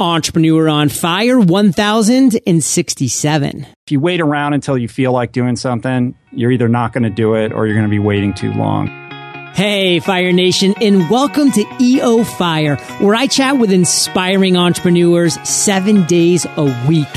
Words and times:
Entrepreneur 0.00 0.68
on 0.68 0.90
Fire 0.90 1.40
1067. 1.40 3.66
If 3.84 3.90
you 3.90 3.98
wait 3.98 4.20
around 4.20 4.52
until 4.52 4.78
you 4.78 4.86
feel 4.86 5.10
like 5.10 5.32
doing 5.32 5.56
something, 5.56 6.14
you're 6.30 6.52
either 6.52 6.68
not 6.68 6.92
going 6.92 7.02
to 7.02 7.10
do 7.10 7.34
it 7.34 7.52
or 7.52 7.66
you're 7.66 7.74
going 7.74 7.88
to 7.88 7.90
be 7.90 7.98
waiting 7.98 8.32
too 8.32 8.52
long. 8.52 8.86
Hey, 9.54 9.98
Fire 9.98 10.32
Nation, 10.32 10.76
and 10.80 11.10
welcome 11.10 11.50
to 11.50 11.64
EO 11.80 12.22
Fire, 12.22 12.76
where 13.00 13.16
I 13.16 13.26
chat 13.26 13.58
with 13.58 13.72
inspiring 13.72 14.56
entrepreneurs 14.56 15.36
seven 15.48 16.06
days 16.06 16.46
a 16.56 16.86
week. 16.86 17.08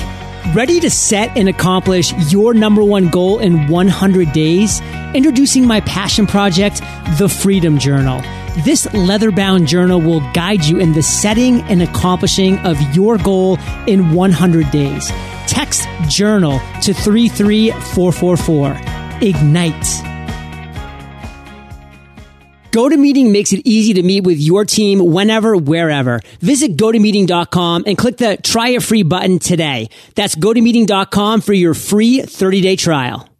Ready 0.55 0.79
to 0.79 0.89
set 0.89 1.37
and 1.37 1.47
accomplish 1.47 2.13
your 2.31 2.55
number 2.55 2.83
one 2.83 3.09
goal 3.09 3.37
in 3.37 3.67
100 3.67 4.33
days? 4.33 4.81
Introducing 5.13 5.67
my 5.67 5.81
passion 5.81 6.25
project, 6.25 6.81
The 7.19 7.29
Freedom 7.29 7.77
Journal. 7.77 8.23
This 8.57 8.93
leather 8.93 9.31
bound 9.31 9.67
journal 9.67 10.01
will 10.01 10.19
guide 10.33 10.65
you 10.65 10.79
in 10.79 10.91
the 10.91 11.01
setting 11.01 11.61
and 11.63 11.81
accomplishing 11.81 12.57
of 12.59 12.79
your 12.93 13.17
goal 13.17 13.57
in 13.87 14.13
100 14.13 14.69
days. 14.71 15.09
Text 15.47 15.87
journal 16.09 16.59
to 16.81 16.93
33444. 16.93 18.71
Ignite. 19.21 19.73
GoToMeeting 22.71 23.31
makes 23.31 23.53
it 23.53 23.61
easy 23.65 23.93
to 23.95 24.03
meet 24.03 24.25
with 24.25 24.39
your 24.39 24.65
team 24.65 24.99
whenever, 24.99 25.55
wherever. 25.55 26.19
Visit 26.39 26.75
GoToMeeting.com 26.75 27.83
and 27.85 27.97
click 27.97 28.17
the 28.17 28.37
try 28.37 28.69
a 28.69 28.81
free 28.81 29.03
button 29.03 29.39
today. 29.39 29.89
That's 30.15 30.35
GoToMeeting.com 30.35 31.41
for 31.41 31.53
your 31.53 31.73
free 31.73 32.21
30 32.21 32.61
day 32.61 32.75
trial. 32.75 33.30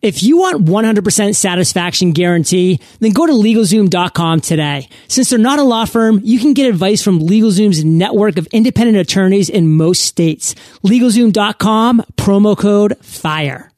If 0.00 0.22
you 0.22 0.38
want 0.38 0.64
100% 0.64 1.34
satisfaction 1.34 2.12
guarantee, 2.12 2.78
then 3.00 3.12
go 3.12 3.26
to 3.26 3.32
LegalZoom.com 3.32 4.40
today. 4.40 4.88
Since 5.08 5.30
they're 5.30 5.40
not 5.40 5.58
a 5.58 5.64
law 5.64 5.86
firm, 5.86 6.20
you 6.22 6.38
can 6.38 6.52
get 6.52 6.70
advice 6.70 7.02
from 7.02 7.18
LegalZoom's 7.18 7.84
network 7.84 8.38
of 8.38 8.46
independent 8.52 8.96
attorneys 8.96 9.48
in 9.48 9.76
most 9.76 10.04
states. 10.04 10.54
LegalZoom.com, 10.84 12.04
promo 12.16 12.56
code 12.56 12.96
FIRE. 12.98 13.72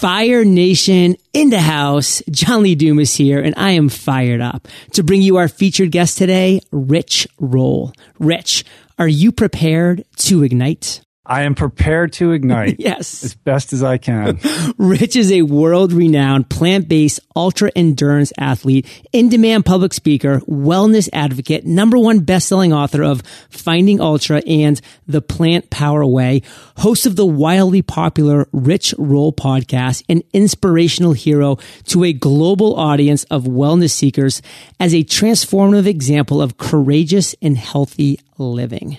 Fire 0.00 0.44
Nation 0.44 1.16
in 1.32 1.48
the 1.48 1.60
house. 1.60 2.22
John 2.30 2.62
Lee 2.62 2.74
Dumas 2.74 3.14
here, 3.14 3.40
and 3.40 3.54
I 3.56 3.72
am 3.72 3.88
fired 3.88 4.42
up 4.42 4.68
to 4.92 5.02
bring 5.02 5.22
you 5.22 5.36
our 5.36 5.48
featured 5.48 5.92
guest 5.92 6.18
today, 6.18 6.60
Rich 6.70 7.26
Roll. 7.38 7.92
Rich, 8.18 8.64
are 8.98 9.08
you 9.08 9.32
prepared 9.32 10.04
to 10.16 10.42
ignite? 10.42 11.00
I 11.30 11.42
am 11.42 11.54
prepared 11.54 12.12
to 12.14 12.32
ignite. 12.32 12.76
yes. 12.80 13.22
As 13.22 13.34
best 13.36 13.72
as 13.72 13.84
I 13.84 13.98
can. 13.98 14.40
Rich 14.78 15.14
is 15.14 15.30
a 15.30 15.42
world 15.42 15.92
renowned 15.92 16.50
plant 16.50 16.88
based 16.88 17.20
ultra 17.36 17.70
endurance 17.76 18.32
athlete, 18.36 18.84
in 19.12 19.28
demand 19.28 19.64
public 19.64 19.94
speaker, 19.94 20.40
wellness 20.40 21.08
advocate, 21.12 21.64
number 21.64 21.96
one 21.96 22.18
best 22.20 22.48
selling 22.48 22.72
author 22.72 23.04
of 23.04 23.22
Finding 23.48 24.00
Ultra 24.00 24.42
and 24.44 24.80
The 25.06 25.22
Plantpower 25.22 26.10
Way, 26.10 26.42
host 26.78 27.06
of 27.06 27.14
the 27.14 27.24
wildly 27.24 27.80
popular 27.80 28.48
Rich 28.52 28.94
Roll 28.98 29.32
podcast, 29.32 30.02
an 30.08 30.22
inspirational 30.32 31.12
hero 31.12 31.58
to 31.84 32.02
a 32.02 32.12
global 32.12 32.74
audience 32.74 33.22
of 33.24 33.44
wellness 33.44 33.90
seekers 33.92 34.42
as 34.80 34.92
a 34.92 35.04
transformative 35.04 35.86
example 35.86 36.42
of 36.42 36.58
courageous 36.58 37.36
and 37.40 37.56
healthy 37.56 38.18
living. 38.36 38.98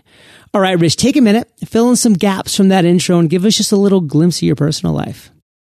All 0.54 0.60
right, 0.60 0.78
Rich, 0.78 0.98
take 0.98 1.16
a 1.16 1.22
minute, 1.22 1.50
fill 1.66 1.90
in 1.90 1.96
some 1.96 2.12
gaps 2.12 2.58
from 2.58 2.68
that 2.70 2.84
intro 2.84 3.18
and 3.20 3.30
give 3.30 3.46
us 3.46 3.56
just 3.56 3.72
a 3.72 3.78
little 3.78 4.02
glimpse 4.02 4.40
of 4.40 4.44
your 4.44 4.58
personal 4.58 4.94
life. 4.94 5.32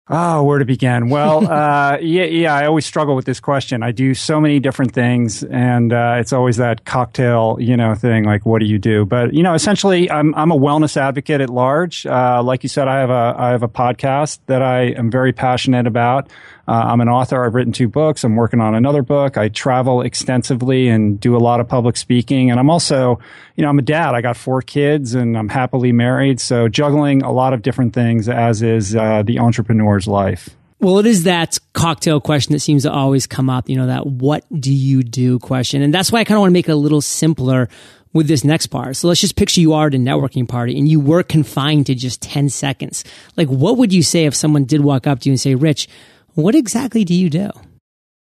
Oh, 0.08 0.44
where 0.44 0.58
to 0.58 0.66
begin? 0.66 1.08
Well, 1.08 1.46
uh, 1.50 1.96
yeah, 2.00 2.24
yeah, 2.24 2.54
I 2.54 2.66
always 2.66 2.84
struggle 2.84 3.16
with 3.16 3.24
this 3.24 3.40
question. 3.40 3.82
I 3.82 3.90
do 3.90 4.12
so 4.12 4.38
many 4.38 4.60
different 4.60 4.92
things, 4.92 5.42
and 5.44 5.94
uh, 5.94 6.16
it's 6.18 6.32
always 6.32 6.58
that 6.58 6.84
cocktail, 6.84 7.56
you 7.58 7.76
know, 7.76 7.94
thing. 7.94 8.24
Like, 8.24 8.44
what 8.44 8.60
do 8.60 8.66
you 8.66 8.78
do? 8.78 9.06
But 9.06 9.32
you 9.32 9.42
know, 9.42 9.54
essentially, 9.54 10.10
I'm 10.10 10.34
I'm 10.34 10.52
a 10.52 10.56
wellness 10.56 10.96
advocate 10.96 11.40
at 11.40 11.50
large. 11.50 12.06
Uh, 12.06 12.42
like 12.42 12.62
you 12.62 12.68
said, 12.68 12.86
I 12.86 13.00
have 13.00 13.10
a 13.10 13.34
I 13.36 13.48
have 13.48 13.62
a 13.62 13.68
podcast 13.68 14.38
that 14.46 14.62
I 14.62 14.90
am 14.90 15.10
very 15.10 15.32
passionate 15.32 15.86
about. 15.86 16.30
Uh, 16.68 16.72
I'm 16.72 17.00
an 17.00 17.08
author. 17.08 17.44
I've 17.44 17.54
written 17.54 17.72
two 17.72 17.88
books. 17.88 18.24
I'm 18.24 18.36
working 18.36 18.60
on 18.60 18.74
another 18.74 19.02
book. 19.02 19.36
I 19.36 19.48
travel 19.48 20.02
extensively 20.02 20.88
and 20.88 21.18
do 21.18 21.36
a 21.36 21.38
lot 21.38 21.60
of 21.60 21.68
public 21.68 21.96
speaking. 21.96 22.50
And 22.50 22.58
I'm 22.58 22.70
also, 22.70 23.20
you 23.56 23.62
know, 23.62 23.68
I'm 23.68 23.78
a 23.78 23.82
dad. 23.82 24.14
I 24.14 24.20
got 24.20 24.36
four 24.36 24.62
kids 24.62 25.14
and 25.14 25.36
I'm 25.36 25.48
happily 25.48 25.92
married. 25.92 26.40
So 26.40 26.68
juggling 26.68 27.22
a 27.22 27.32
lot 27.32 27.52
of 27.52 27.62
different 27.62 27.94
things 27.94 28.28
as 28.28 28.62
is 28.62 28.94
uh, 28.94 29.22
the 29.22 29.38
entrepreneur's 29.38 30.06
life. 30.06 30.50
Well, 30.78 30.98
it 30.98 31.06
is 31.06 31.24
that 31.24 31.58
cocktail 31.72 32.20
question 32.20 32.52
that 32.52 32.60
seems 32.60 32.82
to 32.82 32.92
always 32.92 33.26
come 33.26 33.48
up, 33.48 33.68
you 33.70 33.76
know, 33.76 33.86
that 33.86 34.06
what 34.06 34.44
do 34.60 34.72
you 34.72 35.02
do 35.02 35.38
question. 35.38 35.80
And 35.80 35.92
that's 35.92 36.12
why 36.12 36.20
I 36.20 36.24
kind 36.24 36.36
of 36.36 36.40
want 36.40 36.50
to 36.50 36.52
make 36.52 36.68
it 36.68 36.72
a 36.72 36.76
little 36.76 37.00
simpler 37.00 37.70
with 38.12 38.28
this 38.28 38.44
next 38.44 38.66
part. 38.66 38.96
So 38.96 39.08
let's 39.08 39.20
just 39.20 39.36
picture 39.36 39.60
you 39.60 39.72
are 39.72 39.86
at 39.86 39.94
a 39.94 39.98
networking 39.98 40.46
party 40.46 40.78
and 40.78 40.86
you 40.86 41.00
were 41.00 41.22
confined 41.22 41.86
to 41.86 41.94
just 41.94 42.20
10 42.22 42.50
seconds. 42.50 43.04
Like, 43.36 43.48
what 43.48 43.78
would 43.78 43.92
you 43.92 44.02
say 44.02 44.26
if 44.26 44.34
someone 44.34 44.64
did 44.64 44.82
walk 44.82 45.06
up 45.06 45.20
to 45.20 45.28
you 45.28 45.32
and 45.32 45.40
say, 45.40 45.54
Rich, 45.54 45.88
what 46.34 46.54
exactly 46.54 47.04
do 47.04 47.14
you 47.14 47.30
do? 47.30 47.50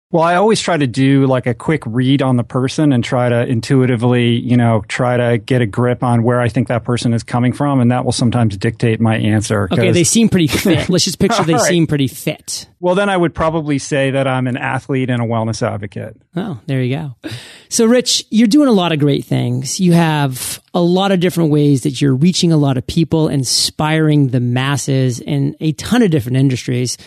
Well, 0.09 0.23
I 0.23 0.35
always 0.35 0.61
try 0.61 0.77
to 0.77 0.87
do 0.87 1.25
like 1.25 1.47
a 1.47 1.53
quick 1.53 1.83
read 1.85 2.21
on 2.21 2.37
the 2.37 2.43
person 2.43 2.93
and 2.93 3.03
try 3.03 3.27
to 3.27 3.45
intuitively, 3.45 4.37
you 4.39 4.55
know, 4.55 4.85
try 4.87 5.17
to 5.17 5.37
get 5.37 5.61
a 5.61 5.65
grip 5.65 6.01
on 6.01 6.23
where 6.23 6.39
I 6.39 6.47
think 6.47 6.69
that 6.69 6.85
person 6.85 7.13
is 7.13 7.23
coming 7.23 7.51
from. 7.51 7.81
And 7.81 7.91
that 7.91 8.05
will 8.05 8.13
sometimes 8.13 8.55
dictate 8.55 9.01
my 9.01 9.17
answer. 9.17 9.67
Okay, 9.69 9.91
they 9.91 10.05
seem 10.05 10.29
pretty 10.29 10.47
fit. 10.47 10.87
Let's 10.87 11.03
just 11.03 11.19
picture 11.19 11.43
they 11.43 11.55
right. 11.55 11.61
seem 11.61 11.87
pretty 11.87 12.07
fit. 12.07 12.69
Well, 12.79 12.95
then 12.95 13.09
I 13.09 13.17
would 13.17 13.35
probably 13.35 13.79
say 13.79 14.11
that 14.11 14.27
I'm 14.27 14.47
an 14.47 14.55
athlete 14.55 15.09
and 15.09 15.21
a 15.21 15.25
wellness 15.25 15.61
advocate. 15.61 16.15
Oh, 16.37 16.57
there 16.67 16.81
you 16.81 16.95
go. 16.95 17.29
So, 17.67 17.85
Rich, 17.85 18.27
you're 18.29 18.47
doing 18.47 18.69
a 18.69 18.73
lot 18.73 18.93
of 18.93 18.99
great 18.99 19.25
things. 19.25 19.77
You 19.77 19.91
have 19.91 20.61
a 20.73 20.79
lot 20.79 21.11
of 21.11 21.19
different 21.19 21.51
ways 21.51 21.83
that 21.83 21.99
you're 21.99 22.15
reaching 22.15 22.53
a 22.53 22.57
lot 22.57 22.77
of 22.77 22.87
people, 22.87 23.27
inspiring 23.27 24.29
the 24.29 24.39
masses 24.39 25.19
in 25.19 25.57
a 25.59 25.73
ton 25.73 26.01
of 26.01 26.11
different 26.11 26.37
industries. 26.37 26.97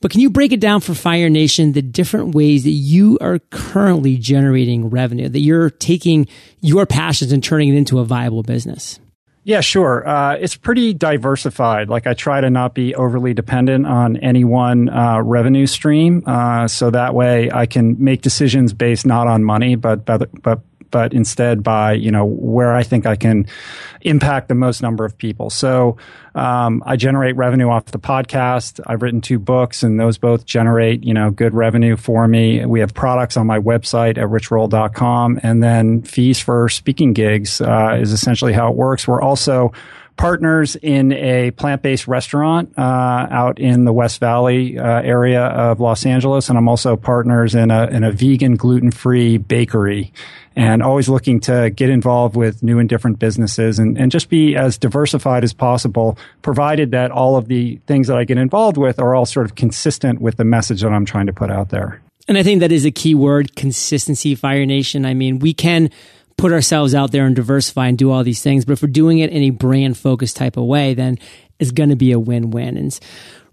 But 0.00 0.10
can 0.10 0.20
you 0.20 0.30
break 0.30 0.52
it 0.52 0.60
down 0.60 0.80
for 0.80 0.94
Fire 0.94 1.28
Nation, 1.28 1.72
the 1.72 1.82
different 1.82 2.34
ways 2.34 2.64
that 2.64 2.70
you 2.70 3.18
are 3.20 3.38
currently 3.50 4.16
generating 4.16 4.90
revenue, 4.90 5.28
that 5.28 5.40
you're 5.40 5.70
taking 5.70 6.26
your 6.60 6.86
passions 6.86 7.32
and 7.32 7.42
turning 7.42 7.68
it 7.68 7.76
into 7.76 7.98
a 7.98 8.04
viable 8.04 8.42
business? 8.42 9.00
Yeah, 9.46 9.60
sure. 9.60 10.06
Uh, 10.06 10.34
it's 10.34 10.56
pretty 10.56 10.92
diversified. 10.92 11.88
Like 11.88 12.08
I 12.08 12.14
try 12.14 12.40
to 12.40 12.50
not 12.50 12.74
be 12.74 12.96
overly 12.96 13.32
dependent 13.32 13.86
on 13.86 14.16
any 14.16 14.42
one 14.42 14.88
uh, 14.88 15.22
revenue 15.22 15.66
stream, 15.66 16.24
uh, 16.26 16.66
so 16.66 16.90
that 16.90 17.14
way 17.14 17.48
I 17.52 17.66
can 17.66 18.02
make 18.02 18.22
decisions 18.22 18.72
based 18.72 19.06
not 19.06 19.28
on 19.28 19.44
money, 19.44 19.76
but 19.76 20.04
but, 20.04 20.42
but 20.42 20.62
but 20.90 21.12
instead 21.12 21.62
by 21.62 21.92
you 21.92 22.10
know 22.10 22.24
where 22.24 22.74
I 22.74 22.82
think 22.82 23.06
I 23.06 23.16
can 23.16 23.46
impact 24.02 24.48
the 24.48 24.54
most 24.54 24.82
number 24.82 25.04
of 25.04 25.16
people. 25.18 25.50
So 25.50 25.96
um, 26.34 26.82
I 26.86 26.96
generate 26.96 27.36
revenue 27.36 27.68
off 27.68 27.86
the 27.86 27.98
podcast. 27.98 28.80
I've 28.86 29.02
written 29.02 29.20
two 29.20 29.38
books, 29.38 29.82
and 29.82 29.98
those 29.98 30.18
both 30.18 30.44
generate 30.44 31.04
you 31.04 31.14
know 31.14 31.30
good 31.30 31.54
revenue 31.54 31.96
for 31.96 32.28
me. 32.28 32.64
We 32.64 32.80
have 32.80 32.94
products 32.94 33.36
on 33.36 33.46
my 33.46 33.58
website 33.58 34.18
at 34.18 34.28
richroll.com, 34.28 35.40
and 35.42 35.62
then 35.62 36.02
fees 36.02 36.40
for 36.40 36.68
speaking 36.68 37.12
gigs 37.12 37.60
uh, 37.60 37.98
is 38.00 38.12
essentially 38.12 38.52
how 38.52 38.70
it 38.70 38.76
works. 38.76 39.06
We're 39.06 39.22
also 39.22 39.72
partners 40.16 40.76
in 40.76 41.12
a 41.12 41.50
plant-based 41.52 42.08
restaurant 42.08 42.72
uh, 42.78 43.26
out 43.30 43.58
in 43.58 43.84
the 43.84 43.92
West 43.92 44.20
Valley 44.20 44.78
uh, 44.78 45.02
area 45.02 45.42
of 45.42 45.80
Los 45.80 46.06
Angeles, 46.06 46.48
and 46.48 46.56
I'm 46.56 46.68
also 46.68 46.96
partners 46.96 47.54
in 47.54 47.70
a 47.70 47.86
in 47.86 48.04
a 48.04 48.12
vegan 48.12 48.56
gluten-free 48.56 49.38
bakery 49.38 50.12
and 50.56 50.82
always 50.82 51.08
looking 51.08 51.38
to 51.40 51.70
get 51.70 51.90
involved 51.90 52.34
with 52.34 52.62
new 52.62 52.78
and 52.78 52.88
different 52.88 53.18
businesses 53.18 53.78
and, 53.78 53.98
and 53.98 54.10
just 54.10 54.30
be 54.30 54.56
as 54.56 54.78
diversified 54.78 55.44
as 55.44 55.52
possible, 55.52 56.18
provided 56.40 56.92
that 56.92 57.10
all 57.10 57.36
of 57.36 57.46
the 57.48 57.78
things 57.86 58.08
that 58.08 58.16
I 58.16 58.24
get 58.24 58.38
involved 58.38 58.78
with 58.78 58.98
are 58.98 59.14
all 59.14 59.26
sort 59.26 59.44
of 59.44 59.54
consistent 59.54 60.20
with 60.20 60.38
the 60.38 60.44
message 60.44 60.80
that 60.80 60.92
I'm 60.92 61.04
trying 61.04 61.26
to 61.26 61.32
put 61.34 61.50
out 61.50 61.68
there. 61.68 62.00
And 62.26 62.38
I 62.38 62.42
think 62.42 62.60
that 62.60 62.72
is 62.72 62.84
a 62.84 62.90
key 62.90 63.14
word, 63.14 63.54
consistency, 63.54 64.34
Fire 64.34 64.66
Nation. 64.66 65.04
I 65.04 65.14
mean, 65.14 65.38
we 65.38 65.52
can 65.52 65.90
put 66.36 66.52
ourselves 66.52 66.94
out 66.94 67.12
there 67.12 67.26
and 67.26 67.34
diversify 67.34 67.88
and 67.88 67.98
do 67.98 68.10
all 68.10 68.22
these 68.22 68.42
things, 68.42 68.64
but 68.64 68.72
if 68.72 68.82
we're 68.82 68.88
doing 68.88 69.18
it 69.18 69.30
in 69.30 69.42
a 69.42 69.50
brand 69.50 69.96
focused 69.96 70.36
type 70.36 70.56
of 70.56 70.64
way, 70.64 70.94
then 70.94 71.18
it's 71.58 71.70
going 71.70 71.90
to 71.90 71.96
be 71.96 72.12
a 72.12 72.18
win-win. 72.18 72.76
And 72.76 72.98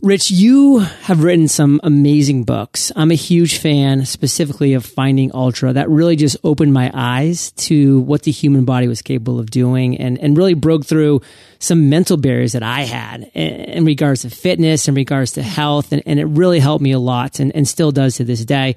Rich, 0.03 0.31
you 0.31 0.79
have 0.79 1.23
written 1.23 1.47
some 1.47 1.79
amazing 1.81 2.43
books. 2.43 2.91
I'm 2.93 3.09
a 3.09 3.15
huge 3.15 3.57
fan 3.59 4.03
specifically 4.03 4.73
of 4.73 4.85
Finding 4.85 5.31
Ultra. 5.33 5.71
That 5.71 5.89
really 5.89 6.17
just 6.17 6.35
opened 6.43 6.73
my 6.73 6.91
eyes 6.93 7.51
to 7.51 8.01
what 8.01 8.23
the 8.23 8.31
human 8.31 8.65
body 8.65 8.89
was 8.89 9.01
capable 9.01 9.39
of 9.39 9.49
doing 9.49 9.97
and, 9.97 10.19
and 10.19 10.37
really 10.37 10.55
broke 10.55 10.85
through 10.85 11.21
some 11.59 11.89
mental 11.89 12.17
barriers 12.17 12.51
that 12.51 12.63
I 12.63 12.81
had 12.81 13.31
in 13.33 13.85
regards 13.85 14.23
to 14.23 14.29
fitness, 14.29 14.89
in 14.89 14.93
regards 14.95 15.31
to 15.33 15.41
health. 15.41 15.93
And, 15.93 16.03
and 16.05 16.19
it 16.19 16.25
really 16.25 16.59
helped 16.59 16.83
me 16.83 16.91
a 16.91 16.99
lot 16.99 17.39
and, 17.39 17.55
and 17.55 17.65
still 17.65 17.93
does 17.93 18.17
to 18.17 18.25
this 18.25 18.43
day. 18.43 18.75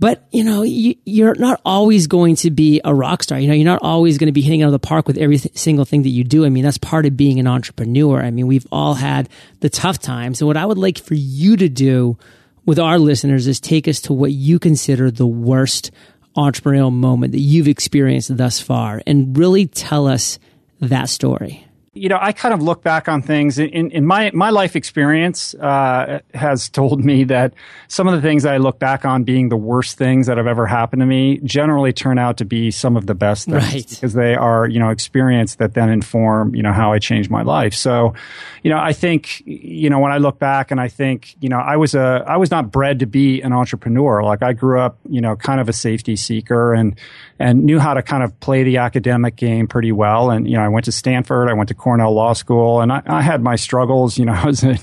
But, 0.00 0.26
you 0.30 0.44
know, 0.44 0.62
you, 0.62 1.26
are 1.28 1.34
not 1.34 1.60
always 1.62 2.06
going 2.06 2.36
to 2.36 2.50
be 2.50 2.80
a 2.82 2.94
rock 2.94 3.22
star. 3.22 3.38
You 3.38 3.48
know, 3.48 3.54
you're 3.54 3.66
not 3.66 3.82
always 3.82 4.16
going 4.16 4.28
to 4.28 4.32
be 4.32 4.40
hitting 4.40 4.62
out 4.62 4.68
of 4.68 4.72
the 4.72 4.78
park 4.78 5.06
with 5.06 5.18
every 5.18 5.36
th- 5.36 5.56
single 5.58 5.84
thing 5.84 6.02
that 6.04 6.08
you 6.08 6.24
do. 6.24 6.46
I 6.46 6.48
mean, 6.48 6.64
that's 6.64 6.78
part 6.78 7.04
of 7.04 7.18
being 7.18 7.38
an 7.38 7.46
entrepreneur. 7.46 8.22
I 8.22 8.30
mean, 8.30 8.46
we've 8.46 8.66
all 8.72 8.94
had 8.94 9.28
the 9.60 9.68
tough 9.68 9.98
times. 9.98 10.40
And 10.40 10.48
what 10.48 10.56
I 10.56 10.64
would 10.64 10.78
like 10.78 10.98
for 10.98 11.12
you 11.12 11.54
to 11.58 11.68
do 11.68 12.16
with 12.64 12.78
our 12.78 12.98
listeners 12.98 13.46
is 13.46 13.60
take 13.60 13.86
us 13.86 14.00
to 14.02 14.14
what 14.14 14.32
you 14.32 14.58
consider 14.58 15.10
the 15.10 15.26
worst 15.26 15.90
entrepreneurial 16.34 16.92
moment 16.92 17.32
that 17.32 17.40
you've 17.40 17.68
experienced 17.68 18.34
thus 18.34 18.58
far 18.58 19.02
and 19.06 19.36
really 19.36 19.66
tell 19.66 20.06
us 20.06 20.38
that 20.80 21.10
story 21.10 21.66
you 22.00 22.08
know, 22.08 22.18
I 22.18 22.32
kind 22.32 22.54
of 22.54 22.62
look 22.62 22.82
back 22.82 23.08
on 23.08 23.20
things 23.20 23.58
in, 23.58 23.90
in 23.90 24.06
my, 24.06 24.30
my 24.32 24.48
life 24.48 24.74
experience, 24.74 25.54
uh, 25.56 26.20
has 26.32 26.70
told 26.70 27.04
me 27.04 27.24
that 27.24 27.52
some 27.88 28.08
of 28.08 28.14
the 28.14 28.22
things 28.22 28.46
I 28.46 28.56
look 28.56 28.78
back 28.78 29.04
on 29.04 29.22
being 29.22 29.50
the 29.50 29.56
worst 29.58 29.98
things 29.98 30.26
that 30.26 30.38
have 30.38 30.46
ever 30.46 30.66
happened 30.66 31.00
to 31.00 31.06
me 31.06 31.40
generally 31.44 31.92
turn 31.92 32.18
out 32.18 32.38
to 32.38 32.46
be 32.46 32.70
some 32.70 32.96
of 32.96 33.06
the 33.06 33.14
best 33.14 33.48
things 33.50 33.74
right. 33.74 33.86
because 33.86 34.14
they 34.14 34.34
are, 34.34 34.66
you 34.66 34.78
know, 34.78 34.88
experience 34.88 35.56
that 35.56 35.74
then 35.74 35.90
inform, 35.90 36.54
you 36.54 36.62
know, 36.62 36.72
how 36.72 36.90
I 36.90 37.00
change 37.00 37.28
my 37.28 37.42
life. 37.42 37.74
So, 37.74 38.14
you 38.62 38.70
know, 38.70 38.78
I 38.78 38.94
think, 38.94 39.42
you 39.44 39.90
know, 39.90 39.98
when 39.98 40.10
I 40.10 40.16
look 40.16 40.38
back 40.38 40.70
and 40.70 40.80
I 40.80 40.88
think, 40.88 41.36
you 41.40 41.50
know, 41.50 41.58
I 41.58 41.76
was 41.76 41.94
a, 41.94 42.24
I 42.26 42.38
was 42.38 42.50
not 42.50 42.72
bred 42.72 43.00
to 43.00 43.06
be 43.06 43.42
an 43.42 43.52
entrepreneur. 43.52 44.22
Like 44.22 44.42
I 44.42 44.54
grew 44.54 44.80
up, 44.80 44.96
you 45.06 45.20
know, 45.20 45.36
kind 45.36 45.60
of 45.60 45.68
a 45.68 45.74
safety 45.74 46.16
seeker 46.16 46.72
and, 46.72 46.98
and 47.38 47.64
knew 47.64 47.78
how 47.78 47.92
to 47.92 48.02
kind 48.02 48.22
of 48.22 48.40
play 48.40 48.62
the 48.62 48.78
academic 48.78 49.36
game 49.36 49.68
pretty 49.68 49.92
well. 49.92 50.30
And, 50.30 50.48
you 50.48 50.56
know, 50.56 50.62
I 50.62 50.68
went 50.68 50.86
to 50.86 50.92
Stanford, 50.92 51.50
I 51.50 51.52
went 51.52 51.68
to 51.68 51.74
Cornell 51.74 51.89
Law 51.98 52.32
School, 52.32 52.80
and 52.80 52.92
I, 52.92 53.02
I 53.06 53.22
had 53.22 53.42
my 53.42 53.56
struggles. 53.56 54.18
You 54.18 54.26
know, 54.26 54.32
I 54.36 54.46
was, 54.46 54.62
a, 54.62 54.78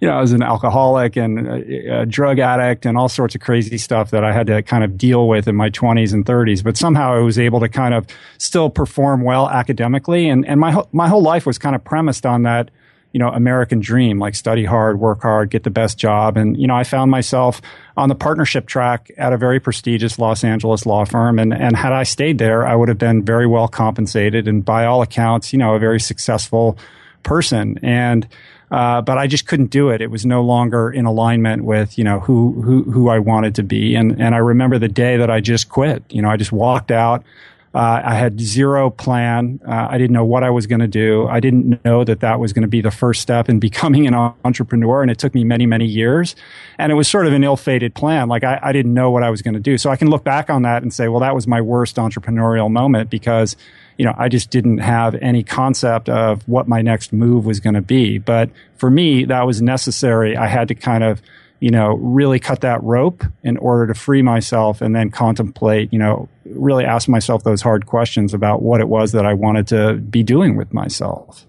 you 0.00 0.08
know, 0.08 0.12
I 0.12 0.20
was 0.20 0.32
an 0.32 0.42
alcoholic 0.42 1.16
and 1.16 1.46
a, 1.46 2.00
a, 2.00 2.06
drug 2.06 2.38
addict 2.38 2.84
and 2.84 2.98
all 2.98 3.08
sorts 3.08 3.34
of 3.34 3.40
crazy 3.40 3.78
stuff 3.78 4.10
that 4.10 4.24
I 4.24 4.32
had 4.32 4.46
to 4.48 4.62
kind 4.62 4.84
of 4.84 4.98
deal 4.98 5.28
with 5.28 5.48
in 5.48 5.56
my 5.56 5.70
20s 5.70 6.12
and 6.12 6.26
30s. 6.26 6.62
But 6.62 6.76
somehow 6.76 7.14
I 7.14 7.20
was 7.20 7.38
able 7.38 7.60
to 7.60 7.68
kind 7.68 7.94
of 7.94 8.06
still 8.38 8.68
perform 8.68 9.22
well 9.22 9.48
academically. 9.48 10.28
And, 10.28 10.46
and 10.46 10.60
my, 10.60 10.82
my 10.92 11.08
whole 11.08 11.22
life 11.22 11.46
was 11.46 11.58
kind 11.58 11.74
of 11.74 11.82
premised 11.82 12.26
on 12.26 12.42
that 12.42 12.70
you 13.12 13.18
know, 13.18 13.28
American 13.28 13.80
dream, 13.80 14.18
like 14.18 14.34
study 14.34 14.64
hard, 14.64 15.00
work 15.00 15.22
hard, 15.22 15.50
get 15.50 15.64
the 15.64 15.70
best 15.70 15.98
job. 15.98 16.36
And, 16.36 16.56
you 16.56 16.66
know, 16.66 16.76
I 16.76 16.84
found 16.84 17.10
myself 17.10 17.60
on 17.96 18.08
the 18.08 18.14
partnership 18.14 18.66
track 18.66 19.10
at 19.18 19.32
a 19.32 19.36
very 19.36 19.58
prestigious 19.58 20.18
Los 20.18 20.44
Angeles 20.44 20.86
law 20.86 21.04
firm. 21.04 21.38
And, 21.38 21.52
and 21.52 21.76
had 21.76 21.92
I 21.92 22.04
stayed 22.04 22.38
there, 22.38 22.66
I 22.66 22.74
would 22.76 22.88
have 22.88 22.98
been 22.98 23.24
very 23.24 23.46
well 23.46 23.66
compensated 23.66 24.46
and 24.46 24.64
by 24.64 24.86
all 24.86 25.02
accounts, 25.02 25.52
you 25.52 25.58
know, 25.58 25.74
a 25.74 25.78
very 25.78 25.98
successful 25.98 26.78
person. 27.24 27.78
And, 27.82 28.28
uh, 28.70 29.02
but 29.02 29.18
I 29.18 29.26
just 29.26 29.48
couldn't 29.48 29.70
do 29.70 29.88
it. 29.88 30.00
It 30.00 30.10
was 30.12 30.24
no 30.24 30.42
longer 30.42 30.90
in 30.90 31.04
alignment 31.04 31.64
with, 31.64 31.98
you 31.98 32.04
know, 32.04 32.20
who, 32.20 32.62
who, 32.62 32.84
who 32.84 33.08
I 33.08 33.18
wanted 33.18 33.56
to 33.56 33.64
be. 33.64 33.96
And, 33.96 34.20
and 34.20 34.36
I 34.36 34.38
remember 34.38 34.78
the 34.78 34.88
day 34.88 35.16
that 35.16 35.30
I 35.30 35.40
just 35.40 35.68
quit. 35.68 36.04
You 36.10 36.22
know, 36.22 36.30
I 36.30 36.36
just 36.36 36.52
walked 36.52 36.92
out. 36.92 37.24
Uh, 37.72 38.02
I 38.04 38.14
had 38.14 38.40
zero 38.40 38.90
plan. 38.90 39.60
Uh, 39.66 39.86
I 39.90 39.96
didn't 39.96 40.12
know 40.12 40.24
what 40.24 40.42
I 40.42 40.50
was 40.50 40.66
going 40.66 40.80
to 40.80 40.88
do. 40.88 41.28
I 41.28 41.38
didn't 41.38 41.84
know 41.84 42.02
that 42.02 42.18
that 42.20 42.40
was 42.40 42.52
going 42.52 42.62
to 42.62 42.68
be 42.68 42.80
the 42.80 42.90
first 42.90 43.22
step 43.22 43.48
in 43.48 43.60
becoming 43.60 44.08
an 44.08 44.14
entrepreneur. 44.44 45.02
And 45.02 45.10
it 45.10 45.18
took 45.18 45.34
me 45.34 45.44
many, 45.44 45.66
many 45.66 45.86
years. 45.86 46.34
And 46.78 46.90
it 46.90 46.96
was 46.96 47.06
sort 47.06 47.26
of 47.26 47.32
an 47.32 47.44
ill 47.44 47.56
fated 47.56 47.94
plan. 47.94 48.28
Like 48.28 48.42
I, 48.42 48.58
I 48.60 48.72
didn't 48.72 48.92
know 48.92 49.10
what 49.10 49.22
I 49.22 49.30
was 49.30 49.40
going 49.40 49.54
to 49.54 49.60
do. 49.60 49.78
So 49.78 49.90
I 49.90 49.96
can 49.96 50.10
look 50.10 50.24
back 50.24 50.50
on 50.50 50.62
that 50.62 50.82
and 50.82 50.92
say, 50.92 51.06
well, 51.06 51.20
that 51.20 51.34
was 51.34 51.46
my 51.46 51.60
worst 51.60 51.96
entrepreneurial 51.96 52.70
moment 52.70 53.08
because, 53.08 53.56
you 53.96 54.04
know, 54.04 54.14
I 54.18 54.28
just 54.28 54.50
didn't 54.50 54.78
have 54.78 55.14
any 55.16 55.44
concept 55.44 56.08
of 56.08 56.46
what 56.48 56.66
my 56.66 56.82
next 56.82 57.12
move 57.12 57.46
was 57.46 57.60
going 57.60 57.74
to 57.74 57.82
be. 57.82 58.18
But 58.18 58.50
for 58.78 58.90
me, 58.90 59.24
that 59.26 59.46
was 59.46 59.62
necessary. 59.62 60.36
I 60.36 60.48
had 60.48 60.66
to 60.68 60.74
kind 60.74 61.04
of, 61.04 61.22
you 61.60 61.70
know, 61.70 61.94
really 61.96 62.40
cut 62.40 62.62
that 62.62 62.82
rope 62.82 63.22
in 63.42 63.56
order 63.58 63.86
to 63.86 63.98
free 63.98 64.22
myself 64.22 64.80
and 64.80 64.96
then 64.96 65.10
contemplate, 65.10 65.92
you 65.92 65.98
know, 65.98 66.28
really 66.46 66.84
ask 66.84 67.08
myself 67.08 67.44
those 67.44 67.60
hard 67.60 67.86
questions 67.86 68.34
about 68.34 68.62
what 68.62 68.80
it 68.80 68.88
was 68.88 69.12
that 69.12 69.26
I 69.26 69.34
wanted 69.34 69.68
to 69.68 69.94
be 69.94 70.22
doing 70.22 70.56
with 70.56 70.72
myself. 70.72 71.46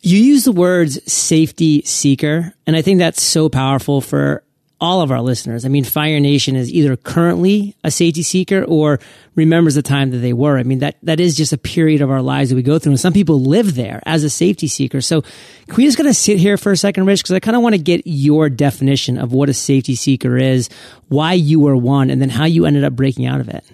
You 0.00 0.18
use 0.18 0.44
the 0.44 0.52
words 0.52 1.00
safety 1.10 1.82
seeker, 1.82 2.52
and 2.66 2.76
I 2.76 2.82
think 2.82 2.98
that's 2.98 3.22
so 3.22 3.48
powerful 3.48 4.00
for 4.00 4.44
all 4.80 5.02
of 5.02 5.10
our 5.10 5.20
listeners. 5.20 5.64
I 5.64 5.68
mean, 5.68 5.84
Fire 5.84 6.20
Nation 6.20 6.54
is 6.54 6.72
either 6.72 6.96
currently 6.96 7.76
a 7.82 7.90
safety 7.90 8.22
seeker 8.22 8.62
or 8.64 9.00
remembers 9.34 9.74
the 9.74 9.82
time 9.82 10.10
that 10.10 10.18
they 10.18 10.32
were. 10.32 10.56
I 10.56 10.62
mean, 10.62 10.78
that, 10.80 10.96
that 11.02 11.18
is 11.18 11.36
just 11.36 11.52
a 11.52 11.58
period 11.58 12.00
of 12.00 12.10
our 12.10 12.22
lives 12.22 12.50
that 12.50 12.56
we 12.56 12.62
go 12.62 12.78
through. 12.78 12.92
And 12.92 13.00
some 13.00 13.12
people 13.12 13.40
live 13.40 13.74
there 13.74 14.00
as 14.06 14.22
a 14.22 14.30
safety 14.30 14.68
seeker. 14.68 15.00
So 15.00 15.22
can 15.22 15.76
we 15.76 15.84
just 15.84 15.96
kind 15.96 16.08
of 16.08 16.14
sit 16.14 16.38
here 16.38 16.56
for 16.56 16.70
a 16.70 16.76
second, 16.76 17.06
Rich? 17.06 17.24
Cause 17.24 17.32
I 17.32 17.40
kind 17.40 17.56
of 17.56 17.62
want 17.62 17.74
to 17.74 17.82
get 17.82 18.02
your 18.04 18.48
definition 18.48 19.18
of 19.18 19.32
what 19.32 19.48
a 19.48 19.54
safety 19.54 19.96
seeker 19.96 20.36
is, 20.36 20.68
why 21.08 21.32
you 21.32 21.60
were 21.60 21.76
one, 21.76 22.10
and 22.10 22.22
then 22.22 22.30
how 22.30 22.44
you 22.44 22.64
ended 22.64 22.84
up 22.84 22.94
breaking 22.94 23.26
out 23.26 23.40
of 23.40 23.48
it. 23.48 23.64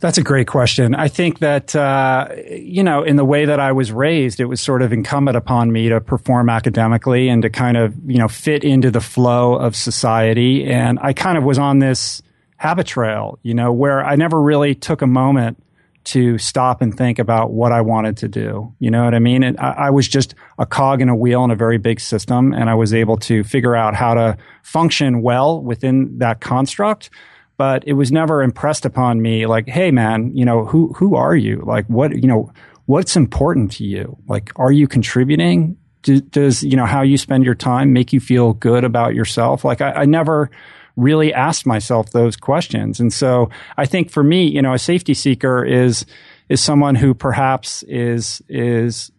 That's 0.00 0.16
a 0.16 0.22
great 0.22 0.46
question. 0.46 0.94
I 0.94 1.08
think 1.08 1.40
that, 1.40 1.74
uh, 1.74 2.28
you 2.48 2.84
know, 2.84 3.02
in 3.02 3.16
the 3.16 3.24
way 3.24 3.46
that 3.46 3.58
I 3.58 3.72
was 3.72 3.90
raised, 3.90 4.38
it 4.38 4.44
was 4.44 4.60
sort 4.60 4.80
of 4.80 4.92
incumbent 4.92 5.36
upon 5.36 5.72
me 5.72 5.88
to 5.88 6.00
perform 6.00 6.48
academically 6.48 7.28
and 7.28 7.42
to 7.42 7.50
kind 7.50 7.76
of, 7.76 7.96
you 8.06 8.18
know, 8.18 8.28
fit 8.28 8.62
into 8.62 8.92
the 8.92 9.00
flow 9.00 9.54
of 9.54 9.74
society. 9.74 10.66
And 10.66 11.00
I 11.02 11.12
kind 11.14 11.36
of 11.36 11.42
was 11.42 11.58
on 11.58 11.80
this 11.80 12.22
habit 12.58 12.86
trail, 12.86 13.40
you 13.42 13.54
know, 13.54 13.72
where 13.72 14.04
I 14.04 14.14
never 14.14 14.40
really 14.40 14.76
took 14.76 15.02
a 15.02 15.06
moment 15.06 15.60
to 16.04 16.38
stop 16.38 16.80
and 16.80 16.96
think 16.96 17.18
about 17.18 17.50
what 17.50 17.72
I 17.72 17.80
wanted 17.80 18.16
to 18.18 18.28
do. 18.28 18.72
You 18.78 18.92
know 18.92 19.04
what 19.04 19.14
I 19.14 19.18
mean? 19.18 19.42
And 19.42 19.58
I, 19.58 19.72
I 19.72 19.90
was 19.90 20.06
just 20.06 20.34
a 20.58 20.64
cog 20.64 21.00
in 21.00 21.08
a 21.08 21.16
wheel 21.16 21.42
in 21.44 21.50
a 21.50 21.56
very 21.56 21.76
big 21.76 21.98
system, 21.98 22.52
and 22.54 22.70
I 22.70 22.74
was 22.74 22.94
able 22.94 23.16
to 23.18 23.42
figure 23.42 23.74
out 23.74 23.94
how 23.94 24.14
to 24.14 24.38
function 24.62 25.22
well 25.22 25.60
within 25.60 26.18
that 26.18 26.40
construct 26.40 27.10
but 27.58 27.82
it 27.86 27.94
was 27.94 28.10
never 28.10 28.42
impressed 28.42 28.86
upon 28.86 29.20
me 29.20 29.44
like, 29.44 29.68
hey 29.68 29.90
man, 29.90 30.34
you 30.34 30.46
know, 30.46 30.64
who 30.64 30.94
who 30.94 31.16
are 31.16 31.36
you? 31.36 31.62
Like 31.66 31.84
what 31.86 32.16
you 32.16 32.28
know, 32.28 32.50
what's 32.86 33.16
important 33.16 33.72
to 33.72 33.84
you? 33.84 34.16
Like, 34.26 34.52
are 34.56 34.72
you 34.72 34.88
contributing? 34.88 35.76
Do, 36.02 36.20
does 36.20 36.62
you 36.62 36.76
know 36.76 36.86
how 36.86 37.02
you 37.02 37.18
spend 37.18 37.44
your 37.44 37.56
time 37.56 37.92
make 37.92 38.12
you 38.12 38.20
feel 38.20 38.54
good 38.54 38.84
about 38.84 39.14
yourself? 39.14 39.64
Like 39.64 39.80
I, 39.82 39.90
I 39.90 40.04
never 40.06 40.50
really 40.96 41.34
asked 41.34 41.66
myself 41.66 42.10
those 42.10 42.36
questions, 42.36 43.00
and 43.00 43.12
so 43.12 43.50
I 43.76 43.84
think 43.84 44.10
for 44.10 44.22
me, 44.22 44.46
you 44.46 44.62
know, 44.62 44.72
a 44.72 44.78
safety 44.78 45.12
seeker 45.12 45.64
is 45.64 46.06
is 46.48 46.60
someone 46.60 46.94
who 46.94 47.12
perhaps 47.12 47.82
is 47.82 48.40
is 48.48 49.10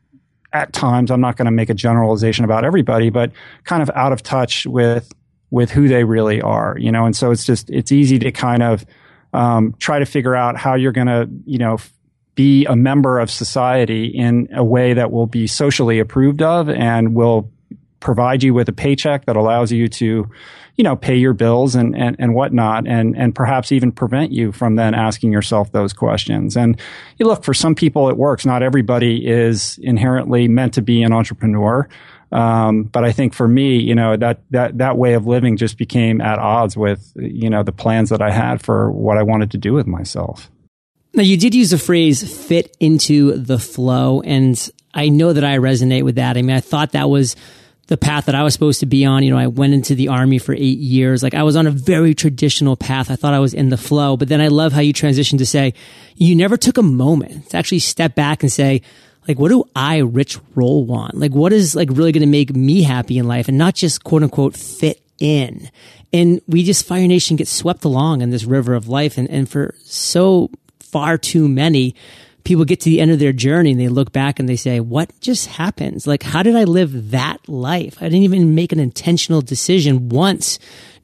at 0.53 0.73
times 0.73 1.11
I'm 1.11 1.21
not 1.21 1.35
going 1.35 1.45
to 1.45 1.51
make 1.51 1.69
a 1.69 1.73
generalization 1.73 2.45
about 2.45 2.65
everybody, 2.65 3.09
but 3.09 3.31
kind 3.65 3.83
of 3.83 3.91
out 3.93 4.13
of 4.13 4.23
touch 4.23 4.65
with 4.65 5.11
with 5.51 5.71
who 5.71 5.87
they 5.87 6.03
really 6.03 6.41
are, 6.41 6.75
you 6.79 6.91
know, 6.91 7.05
and 7.05 7.15
so 7.15 7.31
it's 7.31 7.45
just, 7.45 7.69
it's 7.69 7.91
easy 7.91 8.19
to 8.19 8.31
kind 8.31 8.63
of, 8.63 8.85
um, 9.33 9.75
try 9.79 9.99
to 9.99 10.05
figure 10.05 10.35
out 10.35 10.57
how 10.57 10.75
you're 10.75 10.91
going 10.91 11.07
to, 11.07 11.29
you 11.45 11.57
know, 11.57 11.77
be 12.35 12.65
a 12.65 12.75
member 12.75 13.19
of 13.19 13.29
society 13.29 14.05
in 14.05 14.47
a 14.53 14.63
way 14.63 14.93
that 14.93 15.11
will 15.11 15.27
be 15.27 15.45
socially 15.45 15.99
approved 15.99 16.41
of 16.41 16.69
and 16.69 17.13
will 17.13 17.51
provide 17.99 18.41
you 18.41 18.53
with 18.53 18.69
a 18.69 18.73
paycheck 18.73 19.25
that 19.25 19.35
allows 19.35 19.71
you 19.73 19.89
to, 19.89 20.29
you 20.77 20.83
know, 20.83 20.95
pay 20.95 21.17
your 21.17 21.33
bills 21.33 21.75
and, 21.75 21.97
and, 21.97 22.15
and 22.17 22.33
whatnot, 22.33 22.87
and, 22.87 23.17
and 23.17 23.35
perhaps 23.35 23.73
even 23.73 23.91
prevent 23.91 24.31
you 24.31 24.53
from 24.53 24.77
then 24.77 24.93
asking 24.93 25.33
yourself 25.33 25.73
those 25.73 25.91
questions. 25.91 26.55
And 26.55 26.79
you 27.17 27.25
look, 27.25 27.43
for 27.43 27.53
some 27.53 27.75
people 27.75 28.07
it 28.07 28.15
works. 28.15 28.45
Not 28.45 28.63
everybody 28.63 29.27
is 29.27 29.77
inherently 29.83 30.47
meant 30.47 30.73
to 30.75 30.81
be 30.81 31.03
an 31.03 31.11
entrepreneur. 31.11 31.89
Um, 32.31 32.83
but 32.83 33.03
I 33.03 33.11
think 33.11 33.33
for 33.33 33.47
me, 33.47 33.77
you 33.77 33.95
know, 33.95 34.15
that, 34.15 34.41
that, 34.51 34.77
that 34.77 34.97
way 34.97 35.13
of 35.13 35.25
living 35.25 35.57
just 35.57 35.77
became 35.77 36.21
at 36.21 36.37
odds 36.37 36.77
with, 36.77 37.11
you 37.15 37.49
know, 37.49 37.63
the 37.63 37.71
plans 37.71 38.09
that 38.09 38.21
I 38.21 38.31
had 38.31 38.61
for 38.61 38.91
what 38.91 39.17
I 39.17 39.23
wanted 39.23 39.51
to 39.51 39.57
do 39.57 39.73
with 39.73 39.87
myself. 39.87 40.49
Now, 41.13 41.23
you 41.23 41.37
did 41.37 41.55
use 41.55 41.71
the 41.71 41.79
phrase 41.79 42.45
fit 42.45 42.75
into 42.79 43.35
the 43.35 43.57
flow. 43.57 44.21
And 44.21 44.69
I 44.93 45.09
know 45.09 45.33
that 45.33 45.43
I 45.43 45.57
resonate 45.57 46.03
with 46.03 46.15
that. 46.15 46.37
I 46.37 46.43
mean, 46.43 46.55
I 46.55 46.59
thought 46.59 46.91
that 46.91 47.09
was 47.09 47.35
the 47.87 47.97
path 47.97 48.25
that 48.25 48.35
I 48.35 48.43
was 48.43 48.53
supposed 48.53 48.81
to 48.81 48.85
be 48.85 49.03
on. 49.05 49.23
You 49.23 49.31
know, 49.31 49.37
I 49.39 49.47
went 49.47 49.73
into 49.73 49.95
the 49.95 50.09
army 50.09 50.37
for 50.37 50.53
eight 50.53 50.77
years. 50.77 51.23
Like 51.23 51.33
I 51.33 51.41
was 51.41 51.55
on 51.55 51.65
a 51.65 51.71
very 51.71 52.13
traditional 52.13 52.77
path. 52.77 53.09
I 53.09 53.15
thought 53.15 53.33
I 53.33 53.39
was 53.39 53.55
in 53.55 53.69
the 53.69 53.77
flow, 53.77 54.15
but 54.15 54.27
then 54.27 54.39
I 54.39 54.47
love 54.49 54.71
how 54.71 54.81
you 54.81 54.93
transitioned 54.93 55.39
to 55.39 55.45
say 55.47 55.73
you 56.15 56.35
never 56.35 56.55
took 56.55 56.77
a 56.77 56.83
moment 56.83 57.49
to 57.49 57.57
actually 57.57 57.79
step 57.79 58.13
back 58.13 58.43
and 58.43 58.51
say, 58.51 58.83
like 59.29 59.37
what 59.37 59.49
do 59.49 59.63
I, 59.75 59.97
Rich 59.97 60.39
Roll, 60.55 60.83
want? 60.85 61.13
Like 61.13 61.33
what 61.33 61.53
is 61.53 61.75
like 61.75 61.89
really 61.91 62.11
going 62.11 62.21
to 62.21 62.27
make 62.27 62.55
me 62.55 62.81
happy 62.81 63.19
in 63.19 63.27
life 63.27 63.47
and 63.47 63.59
not 63.59 63.75
just 63.75 64.03
quote 64.03 64.23
unquote 64.23 64.57
fit 64.57 65.01
in. 65.19 65.69
And 66.11 66.41
we 66.47 66.63
just 66.63 66.83
Fire 66.83 67.07
Nation 67.07 67.37
gets 67.37 67.51
swept 67.51 67.85
along 67.85 68.23
in 68.23 68.31
this 68.31 68.43
river 68.43 68.73
of 68.73 68.87
life. 68.87 69.19
And, 69.19 69.29
and 69.29 69.47
for 69.47 69.75
so 69.83 70.49
far 70.79 71.19
too 71.19 71.47
many, 71.47 71.93
people 72.43 72.65
get 72.65 72.79
to 72.79 72.89
the 72.89 72.99
end 72.99 73.11
of 73.11 73.19
their 73.19 73.31
journey 73.31 73.69
and 73.69 73.79
they 73.79 73.87
look 73.87 74.11
back 74.11 74.39
and 74.39 74.49
they 74.49 74.55
say, 74.55 74.79
what 74.79 75.11
just 75.21 75.45
happens? 75.45 76.07
Like, 76.07 76.23
how 76.23 76.41
did 76.41 76.55
I 76.55 76.63
live 76.63 77.11
that 77.11 77.47
life? 77.47 77.97
I 78.01 78.05
didn't 78.05 78.23
even 78.23 78.55
make 78.55 78.71
an 78.71 78.79
intentional 78.79 79.41
decision 79.41 80.09
once 80.09 80.57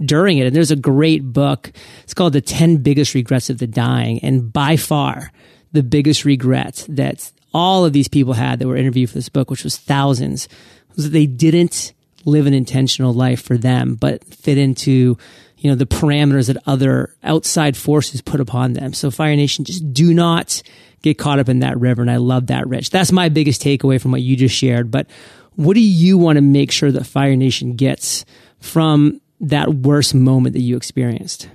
during 0.03 0.39
it. 0.39 0.48
And 0.48 0.55
there's 0.55 0.72
a 0.72 0.75
great 0.75 1.32
book. 1.32 1.72
It's 2.03 2.15
called 2.15 2.34
The 2.34 2.41
10 2.41 2.77
Biggest 2.77 3.13
Regrets 3.13 3.51
of 3.51 3.60
the 3.60 3.67
Dying. 3.67 4.17
And 4.24 4.51
by 4.51 4.77
far, 4.77 5.32
the 5.74 5.84
biggest 5.84 6.25
regret 6.25 6.86
that 6.89 7.32
all 7.55 7.85
of 7.85 7.93
these 7.93 8.09
people 8.09 8.33
had 8.33 8.59
that 8.59 8.67
were 8.67 8.75
interviewed 8.75 9.09
for 9.09 9.15
this 9.15 9.29
book, 9.29 9.50
which 9.50 9.63
was 9.63 9.77
thousands, 9.77 10.50
was 10.97 11.05
that 11.05 11.12
they 11.12 11.25
didn't 11.25 11.93
live 12.25 12.47
an 12.47 12.53
intentional 12.53 13.13
life 13.13 13.41
for 13.41 13.57
them, 13.57 13.95
but 13.95 14.25
fit 14.25 14.57
into, 14.57 15.17
you 15.57 15.69
know, 15.69 15.75
the 15.75 15.85
parameters 15.85 16.47
that 16.47 16.62
other 16.67 17.15
outside 17.24 17.77
forces 17.77 18.21
put 18.21 18.41
upon 18.41 18.74
them. 18.74 18.91
So 18.91 19.09
Fire 19.09 19.38
Nation, 19.38 19.63
just 19.63 19.93
do 19.93 20.13
not 20.13 20.62
get 21.01 21.17
caught 21.17 21.39
up 21.39 21.47
in 21.47 21.59
that 21.59 21.79
river. 21.79 22.01
And 22.01 22.12
I 22.12 22.17
love 22.17 22.47
that, 22.47 22.67
Rich. 22.67 22.89
That's 22.89 23.13
my 23.13 23.29
biggest 23.29 23.62
takeaway 23.62 24.01
from 24.01 24.12
what 24.12 24.21
you 24.21 24.35
just 24.35 24.55
shared. 24.55 24.91
But 24.91 25.07
what 25.55 25.75
do 25.75 25.81
you 25.81 26.17
want 26.17 26.35
to 26.35 26.41
make 26.41 26.74
sure 26.74 26.91
that 26.91 27.05
Fire 27.05 27.38
Nation 27.38 27.77
gets 27.77 28.25
from 28.59 29.21
that 29.39 29.74
worst 29.74 30.13
moment 30.13 30.55
that 30.55 30.62
you 30.62 30.75
experienced? 30.75 31.47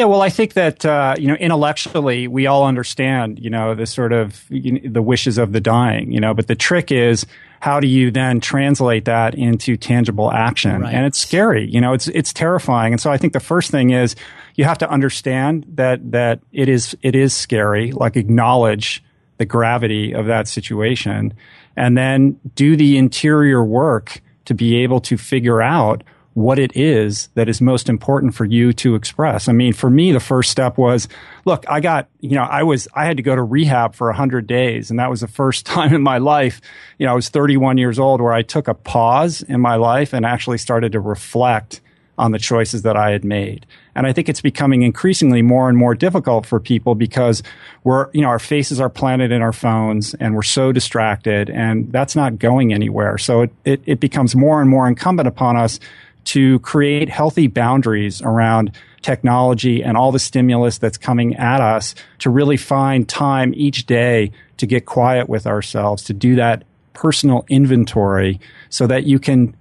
Yeah, 0.00 0.06
well, 0.06 0.22
I 0.22 0.30
think 0.30 0.54
that 0.54 0.82
uh, 0.86 1.14
you 1.18 1.28
know 1.28 1.34
intellectually 1.34 2.26
we 2.26 2.46
all 2.46 2.64
understand 2.64 3.38
you 3.38 3.50
know 3.50 3.74
the 3.74 3.84
sort 3.84 4.14
of 4.14 4.46
you 4.48 4.72
know, 4.72 4.80
the 4.82 5.02
wishes 5.02 5.36
of 5.36 5.52
the 5.52 5.60
dying, 5.60 6.10
you 6.10 6.20
know, 6.20 6.32
but 6.32 6.46
the 6.46 6.54
trick 6.54 6.90
is 6.90 7.26
how 7.60 7.80
do 7.80 7.86
you 7.86 8.10
then 8.10 8.40
translate 8.40 9.04
that 9.04 9.34
into 9.34 9.76
tangible 9.76 10.32
action? 10.32 10.80
Right. 10.80 10.94
And 10.94 11.04
it's 11.04 11.18
scary, 11.18 11.68
you 11.68 11.82
know, 11.82 11.92
it's 11.92 12.08
it's 12.08 12.32
terrifying. 12.32 12.94
And 12.94 13.00
so 13.00 13.10
I 13.12 13.18
think 13.18 13.34
the 13.34 13.40
first 13.40 13.70
thing 13.70 13.90
is 13.90 14.16
you 14.54 14.64
have 14.64 14.78
to 14.78 14.88
understand 14.88 15.66
that 15.74 16.12
that 16.12 16.40
it 16.50 16.70
is 16.70 16.96
it 17.02 17.14
is 17.14 17.34
scary, 17.34 17.92
like 17.92 18.16
acknowledge 18.16 19.04
the 19.36 19.44
gravity 19.44 20.14
of 20.14 20.24
that 20.24 20.48
situation, 20.48 21.34
and 21.76 21.98
then 21.98 22.40
do 22.54 22.74
the 22.74 22.96
interior 22.96 23.62
work 23.62 24.22
to 24.46 24.54
be 24.54 24.76
able 24.76 25.02
to 25.02 25.18
figure 25.18 25.60
out 25.60 26.02
what 26.34 26.58
it 26.58 26.76
is 26.76 27.28
that 27.34 27.48
is 27.48 27.60
most 27.60 27.88
important 27.88 28.34
for 28.34 28.44
you 28.44 28.72
to 28.72 28.94
express. 28.94 29.48
I 29.48 29.52
mean, 29.52 29.72
for 29.72 29.90
me, 29.90 30.12
the 30.12 30.20
first 30.20 30.50
step 30.50 30.78
was, 30.78 31.08
look, 31.44 31.64
I 31.68 31.80
got, 31.80 32.08
you 32.20 32.36
know, 32.36 32.42
I 32.42 32.62
was, 32.62 32.86
I 32.94 33.04
had 33.04 33.16
to 33.16 33.22
go 33.22 33.34
to 33.34 33.42
rehab 33.42 33.94
for 33.94 34.08
a 34.08 34.12
100 34.12 34.46
days. 34.46 34.90
And 34.90 34.98
that 35.00 35.10
was 35.10 35.20
the 35.20 35.28
first 35.28 35.66
time 35.66 35.92
in 35.92 36.02
my 36.02 36.18
life, 36.18 36.60
you 36.98 37.06
know, 37.06 37.12
I 37.12 37.14
was 37.16 37.28
31 37.28 37.78
years 37.78 37.98
old 37.98 38.20
where 38.20 38.32
I 38.32 38.42
took 38.42 38.68
a 38.68 38.74
pause 38.74 39.42
in 39.42 39.60
my 39.60 39.74
life 39.74 40.12
and 40.12 40.24
actually 40.24 40.58
started 40.58 40.92
to 40.92 41.00
reflect 41.00 41.80
on 42.20 42.32
the 42.32 42.38
choices 42.38 42.82
that 42.82 42.98
I 42.98 43.10
had 43.10 43.24
made. 43.24 43.64
And 43.94 44.06
I 44.06 44.12
think 44.12 44.28
it's 44.28 44.42
becoming 44.42 44.82
increasingly 44.82 45.40
more 45.40 45.70
and 45.70 45.76
more 45.76 45.94
difficult 45.94 46.44
for 46.44 46.60
people 46.60 46.94
because 46.94 47.42
we're, 47.82 48.10
you 48.12 48.20
know, 48.20 48.28
our 48.28 48.38
faces 48.38 48.78
are 48.78 48.90
planted 48.90 49.32
in 49.32 49.40
our 49.40 49.54
phones 49.54 50.12
and 50.14 50.34
we're 50.34 50.42
so 50.42 50.70
distracted 50.70 51.48
and 51.48 51.90
that's 51.90 52.14
not 52.14 52.38
going 52.38 52.74
anywhere. 52.74 53.16
So 53.16 53.42
it, 53.42 53.52
it, 53.64 53.82
it 53.86 54.00
becomes 54.00 54.36
more 54.36 54.60
and 54.60 54.68
more 54.68 54.86
incumbent 54.86 55.28
upon 55.28 55.56
us 55.56 55.80
to 56.24 56.58
create 56.60 57.08
healthy 57.08 57.46
boundaries 57.46 58.22
around 58.22 58.72
technology 59.02 59.82
and 59.82 59.96
all 59.96 60.12
the 60.12 60.18
stimulus 60.18 60.78
that's 60.78 60.98
coming 60.98 61.34
at 61.36 61.60
us 61.60 61.94
to 62.18 62.30
really 62.30 62.56
find 62.56 63.08
time 63.08 63.52
each 63.56 63.86
day 63.86 64.30
to 64.58 64.66
get 64.66 64.84
quiet 64.84 65.28
with 65.28 65.46
ourselves, 65.46 66.02
to 66.04 66.12
do 66.12 66.36
that 66.36 66.64
personal 66.92 67.44
inventory 67.48 68.38
so 68.68 68.86
that 68.86 69.04
you 69.04 69.18
can 69.18 69.56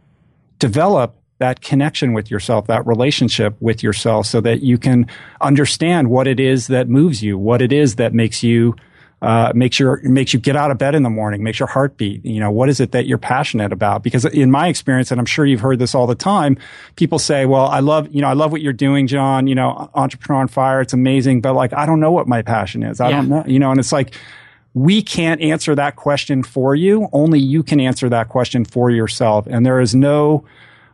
develop 0.60 1.16
that 1.38 1.62
connection 1.62 2.12
with 2.12 2.30
yourself, 2.30 2.68
that 2.68 2.86
relationship 2.86 3.56
with 3.62 3.82
yourself 3.82 4.26
so 4.26 4.42
that 4.42 4.62
you 4.62 4.78
can 4.78 5.08
understand 5.40 6.10
what 6.10 6.28
it 6.28 6.40
is 6.40 6.68
that 6.68 6.90
moves 6.90 7.24
you, 7.24 7.38
what 7.38 7.62
it 7.62 7.72
is 7.72 7.96
that 7.96 8.14
makes 8.14 8.44
you 8.44 8.76
uh, 9.22 9.52
makes 9.54 9.80
your 9.80 10.02
makes 10.04 10.34
you 10.34 10.40
get 10.40 10.56
out 10.56 10.72
of 10.72 10.78
bed 10.78 10.96
in 10.96 11.04
the 11.04 11.10
morning, 11.10 11.44
makes 11.44 11.60
your 11.60 11.68
heart 11.68 11.98
beat. 11.98 12.24
You 12.24 12.40
know, 12.40 12.52
what 12.52 12.70
is 12.70 12.80
it 12.80 12.94
that 12.94 13.06
you're 13.06 13.18
passionate 13.18 13.74
about? 13.74 14.02
Because 14.02 14.26
in 14.26 14.50
my 14.50 14.68
experience, 14.68 15.12
and 15.12 15.20
I'm 15.20 15.26
sure 15.26 15.46
you've 15.46 15.60
heard 15.60 15.80
this 15.80 15.94
all 15.94 16.08
the 16.08 16.16
time, 16.16 16.58
people 16.96 17.20
say, 17.20 17.46
"Well, 17.46 17.66
I 17.66 17.80
love 17.80 18.14
you 18.14 18.22
know 18.22 18.28
I 18.28 18.34
love 18.34 18.52
what 18.52 18.62
you're 18.62 18.74
doing, 18.74 19.08
John. 19.08 19.48
You 19.48 19.56
know, 19.56 19.90
entrepreneur 19.94 20.42
on 20.42 20.48
fire, 20.48 20.82
it's 20.82 20.94
amazing, 20.94 21.42
but 21.42 21.54
like 21.54 21.74
I 21.74 21.86
don't 21.86 22.00
know 22.00 22.12
what 22.12 22.28
my 22.28 22.42
passion 22.42 22.84
is. 22.84 23.02
I 23.02 23.10
yeah. 23.10 23.16
don't 23.18 23.30
know. 23.30 23.44
You 23.46 23.60
know, 23.60 23.72
and 23.72 23.80
it's 23.80 23.92
like." 23.92 24.16
We 24.76 25.02
can't 25.02 25.42
answer 25.42 25.74
that 25.74 25.96
question 25.96 26.44
for 26.44 26.76
you. 26.76 27.10
Only 27.12 27.40
you 27.40 27.64
can 27.64 27.80
answer 27.80 28.08
that 28.10 28.30
question 28.30 28.64
for 28.66 28.92
yourself. 28.92 29.48
And 29.50 29.66
there 29.66 29.82
is 29.82 29.96
no 29.96 30.46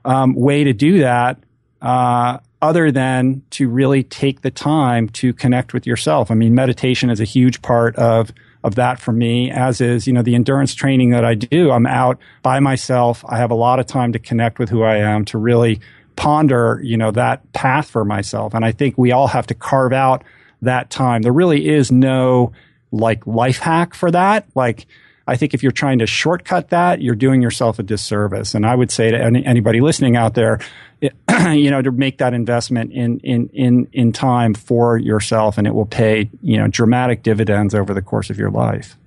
um, 0.05 0.33
way 0.33 0.63
to 0.63 0.71
do 0.71 0.99
that 0.99 1.39
uh, 1.81 2.39
other 2.61 2.91
than 2.91 3.43
to 3.51 3.69
really 3.69 4.03
take 4.03 4.41
the 4.41 4.51
time 4.51 5.09
to 5.09 5.33
connect 5.33 5.73
with 5.73 5.85
yourself. 5.85 6.31
I 6.31 6.35
mean, 6.35 6.55
meditation 6.55 7.09
is 7.09 7.19
a 7.19 7.25
huge 7.25 7.61
part 7.61 7.95
of 7.95 8.31
of 8.65 8.73
that 8.75 8.99
for 8.99 9.11
me, 9.11 9.51
as 9.51 9.79
is, 9.79 10.07
you 10.07 10.13
know, 10.13 10.23
the 10.23 10.33
endurance 10.33 10.73
training 10.73 11.11
that 11.11 11.23
I 11.23 11.35
do. 11.35 11.69
I'm 11.69 11.85
out 11.85 12.17
by 12.41 12.59
myself. 12.59 13.23
I 13.29 13.37
have 13.37 13.51
a 13.51 13.55
lot 13.55 13.79
of 13.79 13.85
time 13.85 14.11
to 14.13 14.19
connect 14.19 14.57
with 14.57 14.69
who 14.69 14.81
I 14.81 14.97
am, 14.97 15.23
to 15.25 15.37
really 15.37 15.81
ponder, 16.15 16.81
you 16.83 16.97
know, 16.97 17.11
that 17.11 17.53
path 17.53 17.87
for 17.87 18.03
myself. 18.03 18.55
And 18.55 18.65
I 18.65 18.71
think 18.71 18.97
we 18.97 19.11
all 19.11 19.27
have 19.27 19.45
to 19.47 19.53
carve 19.53 19.93
out 19.93 20.23
that 20.63 20.89
time. 20.89 21.21
There 21.21 21.31
really 21.31 21.67
is 21.67 21.91
no 21.91 22.53
like 22.91 23.27
life 23.27 23.59
hack 23.59 23.93
for 23.93 24.09
that. 24.09 24.47
Like, 24.55 24.87
I 25.27 25.37
think 25.37 25.53
if 25.53 25.63
you're 25.63 25.71
trying 25.71 25.99
to 25.99 26.05
shortcut 26.05 26.69
that, 26.69 27.01
you're 27.01 27.15
doing 27.15 27.41
yourself 27.41 27.79
a 27.79 27.83
disservice. 27.83 28.53
And 28.53 28.65
I 28.65 28.75
would 28.75 28.91
say 28.91 29.11
to 29.11 29.17
any, 29.17 29.45
anybody 29.45 29.81
listening 29.81 30.15
out 30.15 30.35
there, 30.35 30.59
you 31.01 31.71
know, 31.71 31.81
to 31.81 31.91
make 31.91 32.19
that 32.19 32.33
investment 32.33 32.93
in, 32.93 33.19
in, 33.19 33.49
in, 33.49 33.87
in 33.91 34.11
time 34.11 34.53
for 34.53 34.97
yourself 34.97 35.57
and 35.57 35.65
it 35.65 35.73
will 35.73 35.85
pay, 35.85 36.29
you 36.41 36.57
know, 36.57 36.67
dramatic 36.67 37.23
dividends 37.23 37.73
over 37.73 37.93
the 37.93 38.01
course 38.01 38.29
of 38.29 38.37
your 38.37 38.51
life. 38.51 38.97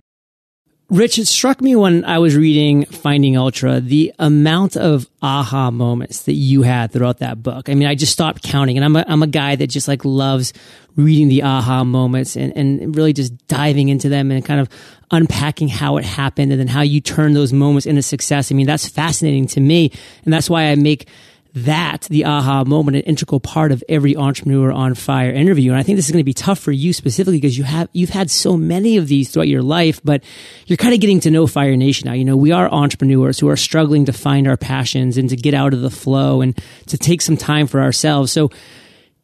Rich, 0.90 1.18
it 1.18 1.26
struck 1.26 1.60
me 1.60 1.76
when 1.76 2.02
I 2.06 2.18
was 2.18 2.34
reading 2.34 2.86
Finding 2.86 3.36
Ultra, 3.36 3.78
the 3.78 4.10
amount 4.18 4.74
of 4.74 5.06
aha 5.20 5.70
moments 5.70 6.22
that 6.22 6.32
you 6.32 6.62
had 6.62 6.92
throughout 6.92 7.18
that 7.18 7.42
book. 7.42 7.68
I 7.68 7.74
mean, 7.74 7.86
I 7.86 7.94
just 7.94 8.10
stopped 8.10 8.42
counting 8.42 8.78
and 8.78 8.84
I'm 8.86 8.96
a, 8.96 9.04
I'm 9.06 9.22
a 9.22 9.26
guy 9.26 9.54
that 9.56 9.66
just 9.66 9.86
like 9.86 10.06
loves 10.06 10.54
reading 10.96 11.28
the 11.28 11.42
aha 11.42 11.84
moments 11.84 12.36
and, 12.36 12.56
and 12.56 12.96
really 12.96 13.12
just 13.12 13.36
diving 13.48 13.90
into 13.90 14.08
them 14.08 14.30
and 14.30 14.42
kind 14.42 14.60
of 14.60 14.70
unpacking 15.10 15.68
how 15.68 15.98
it 15.98 16.06
happened 16.06 16.52
and 16.52 16.58
then 16.58 16.68
how 16.68 16.80
you 16.80 17.02
turn 17.02 17.34
those 17.34 17.52
moments 17.52 17.84
into 17.84 18.00
success. 18.00 18.50
I 18.50 18.54
mean, 18.54 18.66
that's 18.66 18.88
fascinating 18.88 19.46
to 19.48 19.60
me. 19.60 19.92
And 20.24 20.32
that's 20.32 20.48
why 20.48 20.68
I 20.68 20.74
make 20.74 21.06
that, 21.54 22.02
the 22.10 22.24
aha 22.24 22.64
moment, 22.64 22.96
an 22.96 23.02
integral 23.04 23.40
part 23.40 23.72
of 23.72 23.82
every 23.88 24.16
entrepreneur 24.16 24.70
on 24.70 24.94
fire 24.94 25.30
interview. 25.30 25.70
And 25.70 25.80
I 25.80 25.82
think 25.82 25.96
this 25.96 26.06
is 26.06 26.12
going 26.12 26.20
to 26.20 26.24
be 26.24 26.34
tough 26.34 26.58
for 26.58 26.72
you 26.72 26.92
specifically 26.92 27.38
because 27.38 27.56
you 27.56 27.64
have, 27.64 27.88
you've 27.92 28.10
had 28.10 28.30
so 28.30 28.56
many 28.56 28.96
of 28.96 29.08
these 29.08 29.30
throughout 29.30 29.48
your 29.48 29.62
life, 29.62 30.00
but 30.04 30.22
you're 30.66 30.76
kind 30.76 30.94
of 30.94 31.00
getting 31.00 31.20
to 31.20 31.30
know 31.30 31.46
Fire 31.46 31.76
Nation 31.76 32.06
now. 32.06 32.14
You 32.14 32.24
know, 32.24 32.36
we 32.36 32.52
are 32.52 32.70
entrepreneurs 32.70 33.38
who 33.38 33.48
are 33.48 33.56
struggling 33.56 34.04
to 34.06 34.12
find 34.12 34.46
our 34.46 34.56
passions 34.56 35.16
and 35.16 35.28
to 35.30 35.36
get 35.36 35.54
out 35.54 35.74
of 35.74 35.80
the 35.80 35.90
flow 35.90 36.40
and 36.40 36.58
to 36.86 36.98
take 36.98 37.22
some 37.22 37.36
time 37.36 37.66
for 37.66 37.80
ourselves. 37.80 38.30
So 38.30 38.50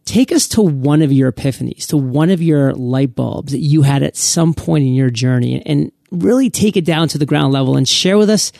take 0.05 0.33
us 0.33 0.49
to 0.49 0.63
one 0.63 1.03
of 1.03 1.13
your 1.13 1.31
epiphanies, 1.31 1.87
to 1.89 1.97
one 1.97 2.31
of 2.31 2.43
your 2.43 2.73
light 2.75 3.15
bulbs 3.15 3.53
that 3.53 3.61
you 3.61 3.83
had 3.83 4.03
at 4.03 4.17
some 4.17 4.55
point 4.55 4.85
in 4.85 4.95
your 4.95 5.11
journey 5.11 5.63
and 5.65 5.93
really 6.11 6.51
take 6.51 6.77
it 6.77 6.85
down 6.85 7.09
to 7.09 7.19
the 7.19 7.27
ground 7.27 7.53
level 7.53 7.77
and 7.77 7.89
share 7.89 8.17
with 8.17 8.31
us 8.31 8.53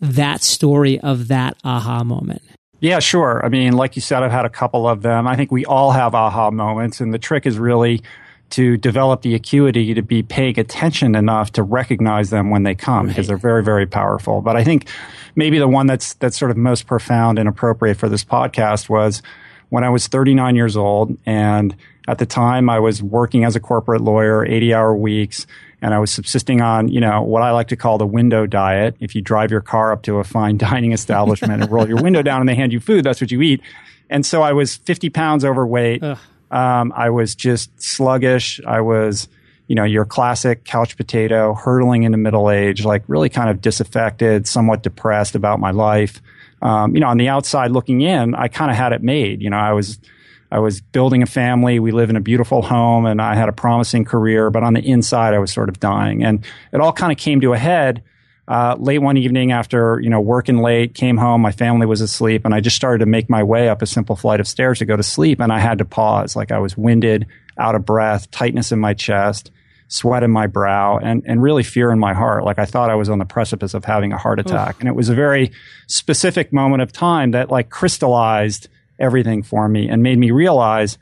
that 0.00 0.42
story 0.42 1.00
of 1.00 1.28
that 1.28 1.56
aha 1.64 2.04
moment. 2.04 2.42
Yeah, 2.80 3.00
sure. 3.00 3.44
I 3.44 3.48
mean, 3.48 3.72
like 3.72 3.96
you 3.96 4.02
said, 4.02 4.22
I've 4.22 4.30
had 4.30 4.44
a 4.44 4.50
couple 4.50 4.88
of 4.88 5.02
them. 5.02 5.26
I 5.26 5.34
think 5.34 5.50
we 5.50 5.64
all 5.64 5.90
have 5.90 6.14
aha 6.14 6.50
moments, 6.50 7.00
and 7.00 7.12
the 7.12 7.18
trick 7.18 7.46
is 7.46 7.58
really 7.58 8.02
to 8.50 8.76
develop 8.76 9.22
the 9.22 9.34
acuity 9.34 9.92
to 9.94 10.02
be 10.02 10.22
paying 10.22 10.58
attention 10.58 11.14
enough 11.14 11.52
to 11.52 11.62
recognize 11.62 12.30
them 12.30 12.50
when 12.50 12.62
they 12.62 12.74
come 12.74 13.06
right. 13.06 13.08
because 13.08 13.26
they're 13.26 13.36
very, 13.36 13.62
very 13.62 13.86
powerful. 13.86 14.40
But 14.40 14.56
I 14.56 14.64
think 14.64 14.88
maybe 15.36 15.58
the 15.58 15.68
one 15.68 15.86
that's 15.86 16.14
that's 16.14 16.38
sort 16.38 16.50
of 16.50 16.56
most 16.56 16.86
profound 16.86 17.38
and 17.38 17.48
appropriate 17.48 17.96
for 17.96 18.08
this 18.08 18.24
podcast 18.24 18.88
was 18.88 19.22
when 19.68 19.84
I 19.84 19.90
was 19.90 20.06
39 20.06 20.56
years 20.56 20.76
old, 20.76 21.18
and 21.26 21.76
at 22.06 22.18
the 22.18 22.26
time 22.26 22.70
I 22.70 22.78
was 22.78 23.02
working 23.02 23.44
as 23.44 23.54
a 23.54 23.60
corporate 23.60 24.00
lawyer, 24.00 24.46
80 24.46 24.72
hour 24.72 24.94
weeks 24.94 25.46
and 25.80 25.94
I 25.94 25.98
was 25.98 26.10
subsisting 26.10 26.60
on, 26.60 26.88
you 26.88 27.00
know, 27.00 27.22
what 27.22 27.42
I 27.42 27.52
like 27.52 27.68
to 27.68 27.76
call 27.76 27.98
the 27.98 28.06
window 28.06 28.46
diet. 28.46 28.96
If 29.00 29.14
you 29.14 29.22
drive 29.22 29.50
your 29.50 29.60
car 29.60 29.92
up 29.92 30.02
to 30.02 30.18
a 30.18 30.24
fine 30.24 30.58
dining 30.58 30.92
establishment 30.92 31.62
and 31.62 31.70
roll 31.70 31.88
your 31.88 32.02
window 32.02 32.22
down 32.22 32.40
and 32.40 32.48
they 32.48 32.54
hand 32.54 32.72
you 32.72 32.80
food, 32.80 33.04
that's 33.04 33.20
what 33.20 33.30
you 33.30 33.42
eat. 33.42 33.60
And 34.10 34.24
so 34.24 34.42
I 34.42 34.52
was 34.52 34.76
50 34.76 35.10
pounds 35.10 35.44
overweight. 35.44 36.02
Um, 36.50 36.92
I 36.96 37.10
was 37.10 37.34
just 37.34 37.80
sluggish. 37.80 38.60
I 38.66 38.80
was, 38.80 39.28
you 39.66 39.74
know, 39.74 39.84
your 39.84 40.06
classic 40.06 40.64
couch 40.64 40.96
potato, 40.96 41.54
hurtling 41.54 42.04
into 42.04 42.16
middle 42.16 42.50
age, 42.50 42.84
like 42.84 43.04
really 43.06 43.28
kind 43.28 43.50
of 43.50 43.60
disaffected, 43.60 44.48
somewhat 44.48 44.82
depressed 44.82 45.34
about 45.34 45.60
my 45.60 45.70
life. 45.70 46.22
Um, 46.62 46.94
you 46.94 47.00
know, 47.00 47.08
on 47.08 47.18
the 47.18 47.28
outside 47.28 47.70
looking 47.70 48.00
in, 48.00 48.34
I 48.34 48.48
kind 48.48 48.70
of 48.70 48.76
had 48.76 48.92
it 48.92 49.02
made. 49.02 49.42
You 49.42 49.50
know, 49.50 49.58
I 49.58 49.72
was 49.72 49.98
I 50.50 50.58
was 50.60 50.80
building 50.80 51.22
a 51.22 51.26
family. 51.26 51.78
We 51.78 51.92
live 51.92 52.10
in 52.10 52.16
a 52.16 52.20
beautiful 52.20 52.62
home 52.62 53.06
and 53.06 53.20
I 53.20 53.34
had 53.34 53.48
a 53.48 53.52
promising 53.52 54.04
career, 54.04 54.50
but 54.50 54.62
on 54.62 54.74
the 54.74 54.80
inside, 54.80 55.34
I 55.34 55.38
was 55.38 55.52
sort 55.52 55.68
of 55.68 55.78
dying. 55.78 56.24
And 56.24 56.44
it 56.72 56.80
all 56.80 56.92
kind 56.92 57.12
of 57.12 57.18
came 57.18 57.40
to 57.42 57.52
a 57.52 57.58
head 57.58 58.02
uh, 58.48 58.76
late 58.78 59.00
one 59.00 59.18
evening 59.18 59.52
after, 59.52 60.00
you 60.00 60.08
know, 60.08 60.22
working 60.22 60.62
late, 60.62 60.94
came 60.94 61.18
home, 61.18 61.42
my 61.42 61.52
family 61.52 61.84
was 61.84 62.00
asleep, 62.00 62.46
and 62.46 62.54
I 62.54 62.60
just 62.60 62.76
started 62.76 63.00
to 63.00 63.06
make 63.06 63.28
my 63.28 63.42
way 63.42 63.68
up 63.68 63.82
a 63.82 63.86
simple 63.86 64.16
flight 64.16 64.40
of 64.40 64.48
stairs 64.48 64.78
to 64.78 64.86
go 64.86 64.96
to 64.96 65.02
sleep. 65.02 65.38
And 65.38 65.52
I 65.52 65.58
had 65.58 65.76
to 65.78 65.84
pause. 65.84 66.34
Like 66.34 66.50
I 66.50 66.58
was 66.58 66.76
winded, 66.76 67.26
out 67.58 67.74
of 67.74 67.84
breath, 67.84 68.30
tightness 68.30 68.72
in 68.72 68.78
my 68.78 68.94
chest, 68.94 69.50
sweat 69.88 70.22
in 70.22 70.30
my 70.30 70.46
brow, 70.46 70.96
and, 70.96 71.22
and 71.26 71.42
really 71.42 71.62
fear 71.62 71.90
in 71.90 71.98
my 71.98 72.14
heart. 72.14 72.44
Like 72.44 72.58
I 72.58 72.64
thought 72.64 72.88
I 72.88 72.94
was 72.94 73.10
on 73.10 73.18
the 73.18 73.26
precipice 73.26 73.74
of 73.74 73.84
having 73.84 74.14
a 74.14 74.18
heart 74.18 74.40
attack. 74.40 74.76
Oof. 74.76 74.80
And 74.80 74.88
it 74.88 74.94
was 74.94 75.10
a 75.10 75.14
very 75.14 75.52
specific 75.86 76.50
moment 76.50 76.80
of 76.82 76.90
time 76.90 77.32
that 77.32 77.50
like 77.50 77.68
crystallized 77.68 78.68
everything 78.98 79.42
for 79.42 79.68
me 79.68 79.88
and 79.88 80.02
made 80.02 80.18
me 80.18 80.30
realize 80.30 80.98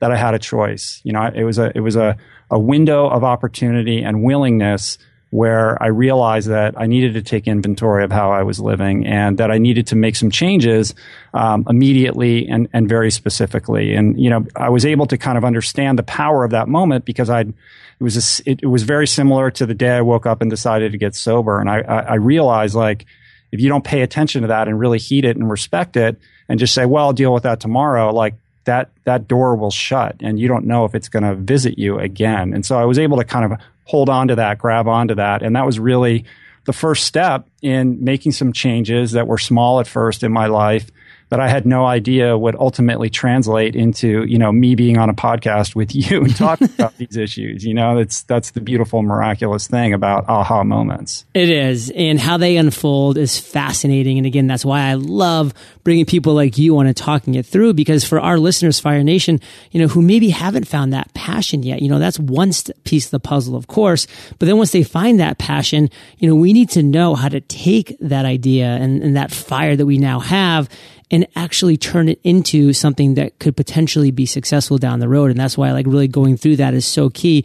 that 0.00 0.10
I 0.10 0.16
had 0.16 0.34
a 0.34 0.38
choice. 0.38 1.00
You 1.04 1.12
know, 1.12 1.30
it 1.34 1.44
was 1.44 1.58
a 1.58 1.72
it 1.74 1.80
was 1.80 1.96
a, 1.96 2.16
a 2.50 2.58
window 2.58 3.08
of 3.08 3.24
opportunity 3.24 4.02
and 4.02 4.22
willingness 4.22 4.98
where 5.30 5.80
I 5.80 5.86
realized 5.86 6.48
that 6.48 6.74
I 6.76 6.86
needed 6.86 7.14
to 7.14 7.22
take 7.22 7.46
inventory 7.46 8.02
of 8.02 8.10
how 8.10 8.32
I 8.32 8.42
was 8.42 8.58
living 8.58 9.06
and 9.06 9.38
that 9.38 9.50
I 9.50 9.58
needed 9.58 9.86
to 9.88 9.96
make 9.96 10.16
some 10.16 10.30
changes 10.30 10.92
um, 11.32 11.64
immediately 11.68 12.48
and, 12.48 12.68
and 12.72 12.88
very 12.88 13.12
specifically. 13.12 13.94
And 13.94 14.20
you 14.20 14.28
know, 14.28 14.44
I 14.56 14.70
was 14.70 14.84
able 14.84 15.06
to 15.06 15.16
kind 15.16 15.38
of 15.38 15.44
understand 15.44 15.98
the 15.98 16.02
power 16.02 16.44
of 16.44 16.50
that 16.50 16.66
moment 16.66 17.04
because 17.04 17.30
I 17.30 17.40
it 17.42 17.54
was 18.00 18.40
a, 18.40 18.50
it, 18.50 18.60
it, 18.62 18.66
was 18.66 18.82
very 18.82 19.06
similar 19.06 19.50
to 19.52 19.66
the 19.66 19.74
day 19.74 19.90
I 19.90 20.00
woke 20.00 20.26
up 20.26 20.40
and 20.40 20.50
decided 20.50 20.92
to 20.92 20.98
get 20.98 21.14
sober. 21.14 21.60
And 21.60 21.68
I, 21.68 21.80
I, 21.80 21.98
I 22.00 22.14
realized 22.14 22.74
like 22.74 23.06
if 23.52 23.60
you 23.60 23.68
don't 23.68 23.84
pay 23.84 24.02
attention 24.02 24.42
to 24.42 24.48
that 24.48 24.68
and 24.68 24.78
really 24.78 24.98
heed 24.98 25.24
it 25.24 25.36
and 25.36 25.50
respect 25.50 25.96
it, 25.96 26.18
and 26.48 26.58
just 26.58 26.74
say, 26.74 26.86
well, 26.86 27.06
I'll 27.06 27.12
deal 27.12 27.32
with 27.32 27.44
that 27.44 27.60
tomorrow, 27.60 28.12
like 28.12 28.34
that 28.64 28.90
that 29.04 29.26
door 29.26 29.56
will 29.56 29.70
shut 29.70 30.16
and 30.20 30.38
you 30.38 30.46
don't 30.46 30.66
know 30.66 30.84
if 30.84 30.94
it's 30.94 31.08
going 31.08 31.22
to 31.22 31.34
visit 31.34 31.78
you 31.78 31.98
again. 31.98 32.52
And 32.52 32.64
so 32.64 32.78
I 32.78 32.84
was 32.84 32.98
able 32.98 33.16
to 33.16 33.24
kind 33.24 33.50
of 33.50 33.58
hold 33.84 34.08
on 34.08 34.28
to 34.28 34.34
that, 34.36 34.58
grab 34.58 34.86
onto 34.86 35.14
that, 35.14 35.42
and 35.42 35.56
that 35.56 35.66
was 35.66 35.78
really 35.78 36.24
the 36.64 36.72
first 36.72 37.04
step 37.04 37.48
in 37.62 38.04
making 38.04 38.32
some 38.32 38.52
changes 38.52 39.12
that 39.12 39.26
were 39.26 39.38
small 39.38 39.80
at 39.80 39.86
first 39.86 40.22
in 40.22 40.30
my 40.30 40.46
life 40.46 40.90
that 41.30 41.38
I 41.40 41.48
had 41.48 41.64
no 41.64 41.86
idea 41.86 42.36
would 42.36 42.56
ultimately 42.56 43.08
translate 43.08 43.76
into, 43.76 44.24
you 44.24 44.36
know, 44.36 44.50
me 44.50 44.74
being 44.74 44.98
on 44.98 45.08
a 45.08 45.14
podcast 45.14 45.76
with 45.76 45.94
you 45.94 46.24
and 46.24 46.36
talking 46.36 46.68
about 46.68 46.96
these 46.96 47.16
issues. 47.16 47.64
You 47.64 47.72
know, 47.72 47.96
that's 47.96 48.22
that's 48.22 48.50
the 48.50 48.60
beautiful, 48.60 49.02
miraculous 49.02 49.68
thing 49.68 49.94
about 49.94 50.28
aha 50.28 50.64
moments. 50.64 51.24
It 51.32 51.48
is, 51.48 51.90
and 51.90 52.18
how 52.18 52.36
they 52.36 52.56
unfold 52.56 53.16
is 53.16 53.38
fascinating. 53.38 54.18
And 54.18 54.26
again, 54.26 54.48
that's 54.48 54.64
why 54.64 54.82
I 54.82 54.94
love 54.94 55.54
bringing 55.84 56.04
people 56.04 56.34
like 56.34 56.58
you 56.58 56.76
on 56.78 56.86
and 56.86 56.96
talking 56.96 57.36
it 57.36 57.46
through. 57.46 57.74
Because 57.74 58.04
for 58.04 58.20
our 58.20 58.38
listeners, 58.38 58.80
Fire 58.80 59.04
Nation, 59.04 59.40
you 59.70 59.80
know, 59.80 59.86
who 59.86 60.02
maybe 60.02 60.30
haven't 60.30 60.66
found 60.66 60.92
that 60.92 61.14
passion 61.14 61.62
yet, 61.62 61.80
you 61.80 61.88
know, 61.88 62.00
that's 62.00 62.18
one 62.18 62.50
piece 62.84 63.04
of 63.06 63.10
the 63.12 63.20
puzzle, 63.20 63.54
of 63.54 63.68
course. 63.68 64.08
But 64.40 64.46
then 64.46 64.56
once 64.56 64.72
they 64.72 64.82
find 64.82 65.20
that 65.20 65.38
passion, 65.38 65.90
you 66.18 66.28
know, 66.28 66.34
we 66.34 66.52
need 66.52 66.70
to 66.70 66.82
know 66.82 67.14
how 67.14 67.28
to 67.28 67.40
take 67.40 67.96
that 68.00 68.24
idea 68.24 68.66
and, 68.66 69.00
and 69.02 69.16
that 69.16 69.30
fire 69.30 69.76
that 69.76 69.86
we 69.86 69.98
now 69.98 70.18
have 70.18 70.68
and 71.10 71.26
actually 71.34 71.76
turn 71.76 72.08
it 72.08 72.20
into 72.22 72.72
something 72.72 73.14
that 73.14 73.38
could 73.38 73.56
potentially 73.56 74.10
be 74.10 74.26
successful 74.26 74.78
down 74.78 75.00
the 75.00 75.08
road. 75.08 75.30
And 75.30 75.40
that's 75.40 75.58
why 75.58 75.72
like 75.72 75.86
really 75.86 76.08
going 76.08 76.36
through 76.36 76.56
that 76.56 76.74
is 76.74 76.86
so 76.86 77.10
key. 77.10 77.44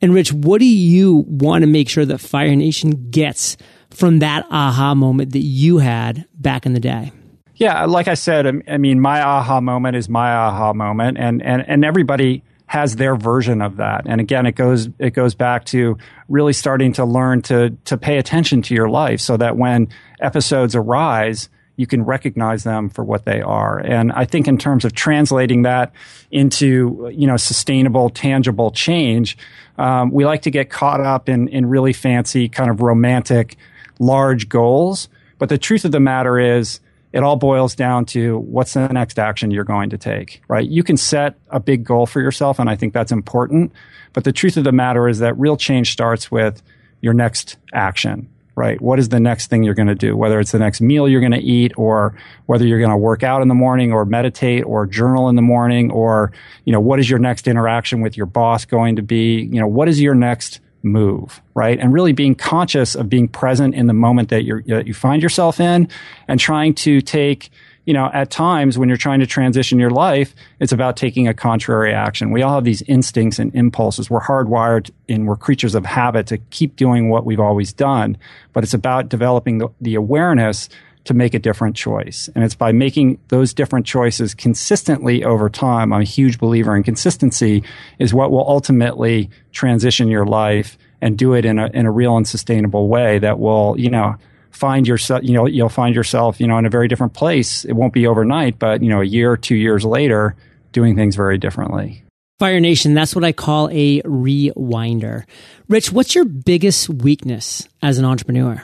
And 0.00 0.14
Rich, 0.14 0.32
what 0.32 0.58
do 0.58 0.66
you 0.66 1.24
want 1.26 1.62
to 1.62 1.66
make 1.66 1.88
sure 1.88 2.04
that 2.04 2.18
Fire 2.18 2.54
Nation 2.54 3.10
gets 3.10 3.56
from 3.90 4.20
that 4.20 4.46
aha 4.50 4.94
moment 4.94 5.32
that 5.32 5.40
you 5.40 5.78
had 5.78 6.26
back 6.34 6.66
in 6.66 6.74
the 6.74 6.80
day? 6.80 7.12
Yeah, 7.54 7.86
like 7.86 8.06
I 8.06 8.14
said, 8.14 8.46
I 8.68 8.76
mean, 8.76 9.00
my 9.00 9.20
aha 9.20 9.60
moment 9.60 9.96
is 9.96 10.08
my 10.08 10.32
aha 10.32 10.72
moment, 10.72 11.18
and 11.18 11.42
and 11.42 11.68
and 11.68 11.84
everybody 11.84 12.44
has 12.66 12.94
their 12.96 13.16
version 13.16 13.60
of 13.62 13.78
that. 13.78 14.02
And 14.06 14.20
again, 14.20 14.46
it 14.46 14.52
goes 14.52 14.88
it 15.00 15.10
goes 15.10 15.34
back 15.34 15.64
to 15.66 15.98
really 16.28 16.52
starting 16.52 16.92
to 16.92 17.04
learn 17.04 17.42
to 17.42 17.70
to 17.86 17.96
pay 17.96 18.18
attention 18.18 18.62
to 18.62 18.74
your 18.76 18.88
life, 18.88 19.20
so 19.20 19.36
that 19.36 19.56
when 19.56 19.88
episodes 20.20 20.76
arise, 20.76 21.48
you 21.78 21.86
can 21.86 22.04
recognize 22.04 22.64
them 22.64 22.90
for 22.90 23.04
what 23.04 23.24
they 23.24 23.40
are. 23.40 23.78
And 23.78 24.10
I 24.10 24.24
think 24.24 24.48
in 24.48 24.58
terms 24.58 24.84
of 24.84 24.94
translating 24.94 25.62
that 25.62 25.92
into, 26.32 27.08
you 27.14 27.24
know, 27.24 27.36
sustainable, 27.36 28.10
tangible 28.10 28.72
change, 28.72 29.38
um, 29.78 30.10
we 30.10 30.24
like 30.24 30.42
to 30.42 30.50
get 30.50 30.70
caught 30.70 31.00
up 31.00 31.28
in, 31.28 31.46
in 31.46 31.66
really 31.66 31.92
fancy, 31.92 32.48
kind 32.48 32.68
of 32.68 32.82
romantic, 32.82 33.56
large 34.00 34.48
goals. 34.48 35.08
But 35.38 35.50
the 35.50 35.56
truth 35.56 35.84
of 35.84 35.92
the 35.92 36.00
matter 36.00 36.38
is, 36.38 36.80
it 37.12 37.22
all 37.22 37.36
boils 37.36 37.74
down 37.74 38.04
to 38.06 38.38
what's 38.38 38.74
the 38.74 38.88
next 38.88 39.18
action 39.18 39.50
you're 39.50 39.64
going 39.64 39.90
to 39.90 39.96
take, 39.96 40.42
right? 40.46 40.68
You 40.68 40.82
can 40.82 40.96
set 40.96 41.38
a 41.48 41.58
big 41.58 41.84
goal 41.84 42.04
for 42.06 42.20
yourself, 42.20 42.58
and 42.58 42.68
I 42.68 42.76
think 42.76 42.92
that's 42.92 43.12
important. 43.12 43.72
But 44.12 44.24
the 44.24 44.32
truth 44.32 44.56
of 44.58 44.64
the 44.64 44.72
matter 44.72 45.08
is 45.08 45.20
that 45.20 45.38
real 45.38 45.56
change 45.56 45.92
starts 45.92 46.30
with 46.30 46.60
your 47.00 47.14
next 47.14 47.56
action 47.72 48.28
right? 48.58 48.80
What 48.80 48.98
is 48.98 49.08
the 49.08 49.20
next 49.20 49.46
thing 49.46 49.62
you're 49.62 49.74
going 49.74 49.88
to 49.88 49.94
do? 49.94 50.16
Whether 50.16 50.40
it's 50.40 50.50
the 50.50 50.58
next 50.58 50.80
meal 50.80 51.08
you're 51.08 51.20
going 51.20 51.30
to 51.30 51.38
eat 51.38 51.72
or 51.76 52.14
whether 52.46 52.66
you're 52.66 52.80
going 52.80 52.90
to 52.90 52.96
work 52.96 53.22
out 53.22 53.40
in 53.40 53.46
the 53.46 53.54
morning 53.54 53.92
or 53.92 54.04
meditate 54.04 54.64
or 54.64 54.84
journal 54.84 55.28
in 55.28 55.36
the 55.36 55.42
morning 55.42 55.92
or, 55.92 56.32
you 56.64 56.72
know, 56.72 56.80
what 56.80 56.98
is 56.98 57.08
your 57.08 57.20
next 57.20 57.46
interaction 57.46 58.00
with 58.00 58.16
your 58.16 58.26
boss 58.26 58.64
going 58.64 58.96
to 58.96 59.02
be? 59.02 59.42
You 59.42 59.60
know, 59.60 59.68
what 59.68 59.88
is 59.88 60.00
your 60.00 60.16
next 60.16 60.58
move, 60.82 61.40
right? 61.54 61.78
And 61.78 61.92
really 61.92 62.12
being 62.12 62.34
conscious 62.34 62.96
of 62.96 63.08
being 63.08 63.28
present 63.28 63.76
in 63.76 63.86
the 63.86 63.94
moment 63.94 64.28
that 64.30 64.42
you 64.42 64.62
that 64.62 64.88
you 64.88 64.94
find 64.94 65.22
yourself 65.22 65.60
in 65.60 65.88
and 66.26 66.40
trying 66.40 66.74
to 66.74 67.00
take 67.00 67.50
you 67.88 67.94
know, 67.94 68.10
at 68.12 68.30
times 68.30 68.76
when 68.76 68.90
you're 68.90 68.98
trying 68.98 69.20
to 69.20 69.26
transition 69.26 69.78
your 69.78 69.88
life, 69.88 70.34
it's 70.60 70.72
about 70.72 70.94
taking 70.94 71.26
a 71.26 71.32
contrary 71.32 71.94
action. 71.94 72.32
We 72.32 72.42
all 72.42 72.56
have 72.56 72.64
these 72.64 72.82
instincts 72.82 73.38
and 73.38 73.50
impulses. 73.54 74.10
We're 74.10 74.20
hardwired 74.20 74.90
and 75.08 75.26
we're 75.26 75.38
creatures 75.38 75.74
of 75.74 75.86
habit 75.86 76.26
to 76.26 76.36
keep 76.36 76.76
doing 76.76 77.08
what 77.08 77.24
we've 77.24 77.40
always 77.40 77.72
done. 77.72 78.18
But 78.52 78.62
it's 78.62 78.74
about 78.74 79.08
developing 79.08 79.56
the, 79.56 79.68
the 79.80 79.94
awareness 79.94 80.68
to 81.04 81.14
make 81.14 81.32
a 81.32 81.38
different 81.38 81.76
choice. 81.76 82.28
And 82.34 82.44
it's 82.44 82.54
by 82.54 82.72
making 82.72 83.20
those 83.28 83.54
different 83.54 83.86
choices 83.86 84.34
consistently 84.34 85.24
over 85.24 85.48
time. 85.48 85.90
I'm 85.90 86.02
a 86.02 86.04
huge 86.04 86.38
believer 86.38 86.76
in 86.76 86.82
consistency 86.82 87.64
is 87.98 88.12
what 88.12 88.30
will 88.30 88.46
ultimately 88.46 89.30
transition 89.52 90.08
your 90.08 90.26
life 90.26 90.76
and 91.00 91.16
do 91.16 91.32
it 91.32 91.46
in 91.46 91.58
a, 91.58 91.68
in 91.68 91.86
a 91.86 91.90
real 91.90 92.18
and 92.18 92.28
sustainable 92.28 92.86
way 92.88 93.18
that 93.20 93.38
will, 93.38 93.76
you 93.78 93.88
know, 93.88 94.16
find 94.50 94.86
yourself, 94.86 95.22
you 95.22 95.32
know, 95.32 95.46
you'll 95.46 95.68
find 95.68 95.94
yourself, 95.94 96.40
you 96.40 96.46
know, 96.46 96.58
in 96.58 96.66
a 96.66 96.70
very 96.70 96.88
different 96.88 97.14
place. 97.14 97.64
It 97.64 97.72
won't 97.72 97.92
be 97.92 98.06
overnight, 98.06 98.58
but, 98.58 98.82
you 98.82 98.88
know, 98.88 99.00
a 99.00 99.04
year, 99.04 99.36
two 99.36 99.56
years 99.56 99.84
later, 99.84 100.34
doing 100.72 100.96
things 100.96 101.16
very 101.16 101.38
differently. 101.38 102.02
Fire 102.38 102.60
Nation, 102.60 102.94
that's 102.94 103.14
what 103.14 103.24
I 103.24 103.32
call 103.32 103.68
a 103.72 104.00
rewinder. 104.02 105.24
Rich, 105.68 105.92
what's 105.92 106.14
your 106.14 106.24
biggest 106.24 106.88
weakness 106.88 107.68
as 107.82 107.98
an 107.98 108.04
entrepreneur? 108.04 108.62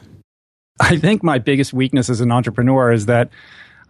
I 0.81 0.97
think 0.97 1.23
my 1.23 1.39
biggest 1.39 1.73
weakness 1.73 2.09
as 2.09 2.21
an 2.21 2.33
entrepreneur 2.33 2.93
is 2.93 3.07
that 3.07 3.31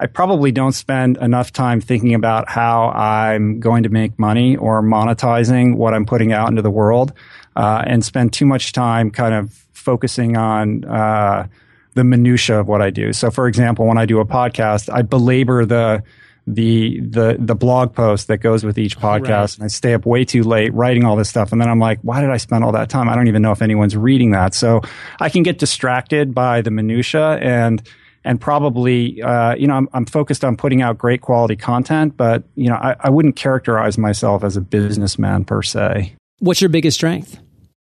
I 0.01 0.07
probably 0.07 0.53
don't 0.53 0.73
spend 0.73 1.19
enough 1.19 1.53
time 1.53 1.81
thinking 1.81 2.15
about 2.15 2.49
how 2.49 2.89
I'm 2.91 3.61
going 3.61 3.85
to 3.85 3.89
make 3.89 4.19
money 4.19 4.57
or 4.57 4.83
monetizing 4.83 5.77
what 5.77 5.95
I'm 5.95 6.05
putting 6.05 6.33
out 6.33 6.49
into 6.49 6.63
the 6.63 6.71
world, 6.71 7.13
uh, 7.55 7.85
and 7.87 8.05
spend 8.05 8.33
too 8.33 8.45
much 8.45 8.73
time 8.73 9.11
kind 9.11 9.35
of 9.35 9.53
focusing 9.73 10.37
on 10.37 10.85
uh, 10.85 11.47
the 11.95 12.05
minutia 12.05 12.61
of 12.61 12.69
what 12.69 12.83
I 12.83 12.91
do. 12.91 13.13
So, 13.13 13.31
for 13.31 13.47
example, 13.47 13.87
when 13.87 13.99
I 13.99 14.07
do 14.07 14.21
a 14.21 14.27
podcast, 14.27 14.93
I 14.93 15.03
belabor 15.03 15.65
the 15.65 16.03
the 16.47 17.01
the 17.01 17.37
the 17.39 17.55
blog 17.55 17.95
post 17.95 18.29
that 18.29 18.39
goes 18.39 18.65
with 18.65 18.79
each 18.79 18.99
podcast, 18.99 19.29
right. 19.29 19.57
and 19.57 19.65
I 19.65 19.69
stay 19.69 19.95
up 19.95 20.05
way 20.05 20.25
too 20.25 20.43
late 20.43 20.75
writing 20.75 21.05
all 21.05 21.17
this 21.17 21.31
stuff, 21.31 21.53
and 21.53 21.61
then 21.61 21.69
I'm 21.69 21.79
like, 21.79 22.01
why 22.03 22.21
did 22.21 22.31
I 22.31 22.37
spend 22.37 22.65
all 22.65 22.73
that 22.73 22.91
time? 22.91 23.09
I 23.09 23.15
don't 23.15 23.29
even 23.29 23.43
know 23.43 23.53
if 23.53 23.63
anyone's 23.63 23.97
reading 23.97 24.33
that. 24.33 24.55
So, 24.55 24.83
I 25.21 25.31
can 25.31 25.43
get 25.43 25.59
distracted 25.59 26.35
by 26.35 26.61
the 26.61 26.71
minutia 26.71 27.39
and 27.39 27.83
and 28.25 28.41
probably 28.41 29.23
uh, 29.23 29.55
you 29.55 29.67
know 29.67 29.75
I'm, 29.75 29.89
I'm, 29.93 30.07
focused 30.07 30.45
on 30.45 30.57
putting 30.57 30.83
out 30.83 30.99
great 30.99 31.21
quality 31.21 31.57
content, 31.57 32.17
but 32.17 32.43
you 32.57 32.69
know 32.69 32.77
I, 32.77 32.97
I 33.01 33.11
wouldn't 33.11 33.37
characterize 33.37 33.99
myself 33.99 34.45
as 34.45 34.57
a 34.57 34.61
businessman 34.61 35.45
per 35.45 35.63
se. 35.63 36.15
What's 36.41 36.61
your 36.61 36.71
biggest 36.71 36.97
strength? 36.97 37.39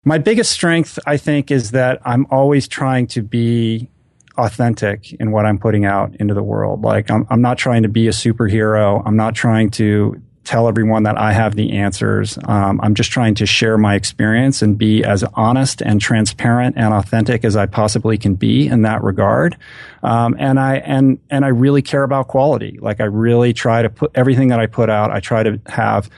My 0.04 0.16
biggest 0.16 0.52
strength, 0.52 0.98
I 1.06 1.18
think, 1.18 1.50
is 1.50 1.72
that 1.72 2.00
I'm 2.04 2.26
always 2.30 2.66
trying 2.66 3.06
to 3.08 3.22
be 3.22 3.90
authentic 4.38 5.12
in 5.14 5.30
what 5.30 5.44
I'm 5.44 5.58
putting 5.58 5.84
out 5.84 6.16
into 6.16 6.32
the 6.32 6.42
world. 6.42 6.80
Like 6.80 7.10
I'm, 7.10 7.26
I'm 7.28 7.42
not 7.42 7.58
trying 7.58 7.82
to 7.82 7.88
be 7.90 8.08
a 8.08 8.12
superhero. 8.12 9.02
I'm 9.04 9.16
not 9.16 9.34
trying 9.34 9.70
to 9.72 10.22
tell 10.44 10.68
everyone 10.68 11.02
that 11.02 11.18
I 11.18 11.32
have 11.32 11.54
the 11.54 11.72
answers. 11.72 12.38
Um, 12.46 12.80
I'm 12.82 12.94
just 12.94 13.10
trying 13.10 13.34
to 13.36 13.46
share 13.46 13.76
my 13.76 13.94
experience 13.94 14.62
and 14.62 14.78
be 14.78 15.04
as 15.04 15.22
honest 15.34 15.82
and 15.82 16.00
transparent 16.00 16.76
and 16.78 16.94
authentic 16.94 17.44
as 17.44 17.54
I 17.54 17.66
possibly 17.66 18.16
can 18.16 18.36
be 18.36 18.68
in 18.68 18.82
that 18.82 19.04
regard. 19.04 19.58
Um, 20.02 20.34
and 20.38 20.58
I 20.58 20.76
and 20.76 21.18
and 21.28 21.44
I 21.44 21.48
really 21.48 21.82
care 21.82 22.04
about 22.04 22.28
quality. 22.28 22.78
Like 22.80 23.00
I 23.00 23.04
really 23.04 23.52
try 23.52 23.82
to 23.82 23.90
put 23.90 24.12
everything 24.14 24.48
that 24.48 24.60
I 24.60 24.66
put 24.66 24.88
out. 24.88 25.10
I 25.10 25.20
try 25.20 25.42
to 25.42 25.60
have 25.66 26.08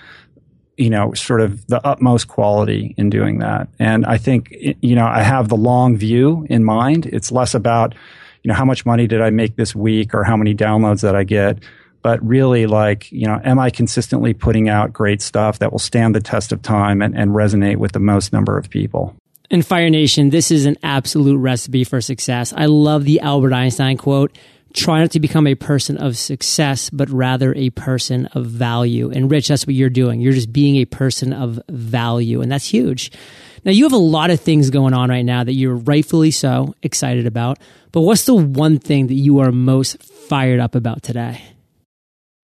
you 0.76 0.90
know, 0.90 1.12
sort 1.14 1.40
of 1.40 1.66
the 1.66 1.86
utmost 1.86 2.28
quality 2.28 2.94
in 2.96 3.10
doing 3.10 3.38
that. 3.38 3.68
And 3.78 4.06
I 4.06 4.16
think, 4.16 4.54
you 4.80 4.94
know, 4.94 5.06
I 5.06 5.22
have 5.22 5.48
the 5.48 5.56
long 5.56 5.96
view 5.96 6.46
in 6.48 6.64
mind. 6.64 7.06
It's 7.06 7.30
less 7.30 7.54
about, 7.54 7.94
you 8.42 8.48
know, 8.48 8.54
how 8.54 8.64
much 8.64 8.86
money 8.86 9.06
did 9.06 9.20
I 9.20 9.30
make 9.30 9.56
this 9.56 9.74
week 9.74 10.14
or 10.14 10.24
how 10.24 10.36
many 10.36 10.54
downloads 10.54 11.02
that 11.02 11.14
I 11.14 11.24
get, 11.24 11.58
but 12.00 12.24
really 12.26 12.66
like, 12.66 13.12
you 13.12 13.26
know, 13.26 13.40
am 13.44 13.58
I 13.58 13.70
consistently 13.70 14.34
putting 14.34 14.68
out 14.68 14.92
great 14.92 15.20
stuff 15.20 15.58
that 15.58 15.72
will 15.72 15.78
stand 15.78 16.14
the 16.14 16.20
test 16.20 16.52
of 16.52 16.62
time 16.62 17.02
and, 17.02 17.16
and 17.16 17.32
resonate 17.32 17.76
with 17.76 17.92
the 17.92 18.00
most 18.00 18.32
number 18.32 18.56
of 18.56 18.70
people? 18.70 19.14
In 19.50 19.60
Fire 19.60 19.90
Nation, 19.90 20.30
this 20.30 20.50
is 20.50 20.64
an 20.64 20.78
absolute 20.82 21.36
recipe 21.36 21.84
for 21.84 22.00
success. 22.00 22.54
I 22.56 22.64
love 22.66 23.04
the 23.04 23.20
Albert 23.20 23.52
Einstein 23.52 23.98
quote 23.98 24.36
try 24.74 25.00
not 25.00 25.10
to 25.12 25.20
become 25.20 25.46
a 25.46 25.54
person 25.54 25.96
of 25.96 26.16
success, 26.16 26.90
but 26.90 27.08
rather 27.10 27.54
a 27.54 27.70
person 27.70 28.26
of 28.28 28.46
value. 28.46 29.10
And 29.10 29.30
Rich, 29.30 29.48
that's 29.48 29.66
what 29.66 29.74
you're 29.74 29.90
doing. 29.90 30.20
You're 30.20 30.32
just 30.32 30.52
being 30.52 30.76
a 30.76 30.84
person 30.84 31.32
of 31.32 31.60
value. 31.68 32.40
And 32.40 32.50
that's 32.50 32.66
huge. 32.66 33.12
Now 33.64 33.72
you 33.72 33.84
have 33.84 33.92
a 33.92 33.96
lot 33.96 34.30
of 34.30 34.40
things 34.40 34.70
going 34.70 34.94
on 34.94 35.10
right 35.10 35.24
now 35.24 35.44
that 35.44 35.52
you're 35.52 35.76
rightfully 35.76 36.30
so 36.30 36.74
excited 36.82 37.26
about. 37.26 37.58
But 37.92 38.00
what's 38.00 38.24
the 38.24 38.34
one 38.34 38.78
thing 38.78 39.06
that 39.08 39.14
you 39.14 39.38
are 39.40 39.52
most 39.52 40.02
fired 40.02 40.60
up 40.60 40.74
about 40.74 41.02
today? 41.02 41.42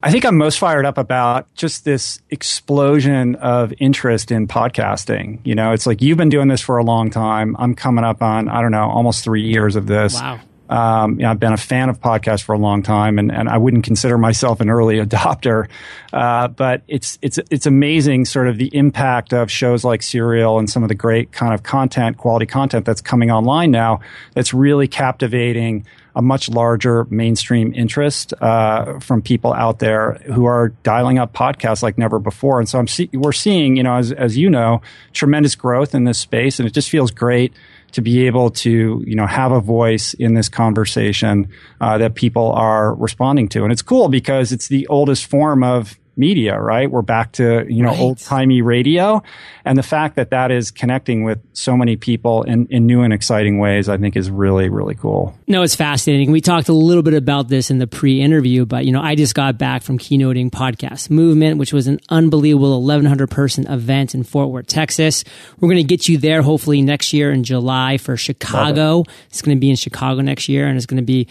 I 0.00 0.12
think 0.12 0.24
I'm 0.24 0.36
most 0.36 0.60
fired 0.60 0.86
up 0.86 0.96
about 0.96 1.52
just 1.56 1.84
this 1.84 2.20
explosion 2.30 3.34
of 3.36 3.74
interest 3.80 4.30
in 4.30 4.46
podcasting. 4.46 5.40
You 5.42 5.56
know, 5.56 5.72
it's 5.72 5.88
like 5.88 6.00
you've 6.00 6.18
been 6.18 6.28
doing 6.28 6.46
this 6.46 6.60
for 6.60 6.78
a 6.78 6.84
long 6.84 7.10
time. 7.10 7.56
I'm 7.58 7.74
coming 7.74 8.04
up 8.04 8.22
on, 8.22 8.48
I 8.48 8.62
don't 8.62 8.70
know, 8.70 8.88
almost 8.88 9.24
three 9.24 9.42
years 9.42 9.74
of 9.74 9.86
this. 9.86 10.14
Wow 10.14 10.40
Um, 10.68 11.12
you 11.12 11.22
know, 11.22 11.30
I've 11.30 11.40
been 11.40 11.52
a 11.52 11.56
fan 11.56 11.88
of 11.88 12.00
podcasts 12.00 12.42
for 12.42 12.54
a 12.54 12.58
long 12.58 12.82
time, 12.82 13.18
and, 13.18 13.32
and 13.32 13.48
I 13.48 13.58
wouldn't 13.58 13.84
consider 13.84 14.18
myself 14.18 14.60
an 14.60 14.70
early 14.70 14.96
adopter. 15.04 15.68
Uh, 16.12 16.48
but 16.48 16.82
it's 16.88 17.18
it's 17.22 17.38
it's 17.50 17.66
amazing, 17.66 18.24
sort 18.24 18.48
of 18.48 18.58
the 18.58 18.74
impact 18.74 19.32
of 19.32 19.50
shows 19.50 19.84
like 19.84 20.02
Serial 20.02 20.58
and 20.58 20.68
some 20.68 20.82
of 20.82 20.88
the 20.88 20.94
great 20.94 21.32
kind 21.32 21.54
of 21.54 21.62
content, 21.62 22.16
quality 22.18 22.46
content 22.46 22.84
that's 22.84 23.00
coming 23.00 23.30
online 23.30 23.70
now. 23.70 24.00
That's 24.34 24.52
really 24.54 24.88
captivating 24.88 25.86
a 26.18 26.22
much 26.22 26.48
larger 26.48 27.04
mainstream 27.10 27.72
interest 27.74 28.34
uh, 28.40 28.98
from 28.98 29.22
people 29.22 29.52
out 29.54 29.78
there 29.78 30.14
who 30.26 30.46
are 30.46 30.70
dialing 30.82 31.16
up 31.18 31.32
podcasts 31.32 31.80
like 31.80 31.96
never 31.96 32.18
before. 32.18 32.58
And 32.58 32.68
so 32.68 32.80
I'm 32.80 32.88
see- 32.88 33.10
we're 33.12 33.30
seeing, 33.30 33.76
you 33.76 33.84
know, 33.84 33.94
as 33.94 34.10
as 34.10 34.36
you 34.36 34.50
know, 34.50 34.82
tremendous 35.12 35.54
growth 35.54 35.94
in 35.94 36.04
this 36.04 36.18
space, 36.18 36.58
and 36.58 36.66
it 36.66 36.72
just 36.72 36.90
feels 36.90 37.10
great 37.12 37.52
to 37.92 38.00
be 38.00 38.26
able 38.26 38.50
to 38.50 39.02
you 39.06 39.14
know 39.14 39.26
have 39.26 39.52
a 39.52 39.60
voice 39.60 40.14
in 40.14 40.34
this 40.34 40.48
conversation 40.48 41.48
uh, 41.80 41.98
that 41.98 42.14
people 42.14 42.52
are 42.52 42.94
responding 42.94 43.48
to. 43.48 43.62
And 43.64 43.72
it's 43.72 43.82
cool 43.82 44.08
because 44.08 44.52
it's 44.52 44.68
the 44.68 44.86
oldest 44.88 45.26
form 45.26 45.62
of 45.62 45.98
media, 46.18 46.58
right? 46.60 46.90
We're 46.90 47.02
back 47.02 47.32
to, 47.32 47.64
you 47.68 47.82
know, 47.82 47.90
right. 47.90 47.98
old 47.98 48.18
timey 48.18 48.60
radio. 48.60 49.22
And 49.64 49.78
the 49.78 49.82
fact 49.82 50.16
that 50.16 50.30
that 50.30 50.50
is 50.50 50.70
connecting 50.70 51.24
with 51.24 51.38
so 51.52 51.76
many 51.76 51.96
people 51.96 52.42
in, 52.42 52.66
in 52.66 52.86
new 52.86 53.02
and 53.02 53.12
exciting 53.12 53.58
ways, 53.58 53.88
I 53.88 53.96
think 53.96 54.16
is 54.16 54.30
really, 54.30 54.68
really 54.68 54.94
cool. 54.94 55.38
No, 55.46 55.62
it's 55.62 55.76
fascinating. 55.76 56.32
We 56.32 56.40
talked 56.40 56.68
a 56.68 56.72
little 56.72 57.02
bit 57.02 57.14
about 57.14 57.48
this 57.48 57.70
in 57.70 57.78
the 57.78 57.86
pre 57.86 58.20
interview, 58.20 58.66
but, 58.66 58.84
you 58.84 58.92
know, 58.92 59.00
I 59.00 59.14
just 59.14 59.34
got 59.34 59.56
back 59.58 59.82
from 59.82 59.98
keynoting 59.98 60.50
Podcast 60.50 61.10
Movement, 61.10 61.58
which 61.58 61.72
was 61.72 61.86
an 61.86 62.00
unbelievable 62.08 62.82
1100 62.82 63.30
person 63.30 63.66
event 63.66 64.14
in 64.14 64.24
Fort 64.24 64.50
Worth, 64.50 64.66
Texas. 64.66 65.24
We're 65.60 65.68
going 65.68 65.76
to 65.76 65.84
get 65.84 66.08
you 66.08 66.18
there 66.18 66.42
hopefully 66.42 66.82
next 66.82 67.12
year 67.12 67.30
in 67.30 67.44
July 67.44 67.98
for 67.98 68.16
Chicago. 68.16 69.00
It. 69.02 69.06
It's 69.30 69.42
going 69.42 69.56
to 69.56 69.60
be 69.60 69.70
in 69.70 69.76
Chicago 69.76 70.20
next 70.20 70.48
year 70.48 70.66
and 70.66 70.76
it's 70.76 70.86
going 70.86 70.96
to 70.96 71.06
be 71.06 71.28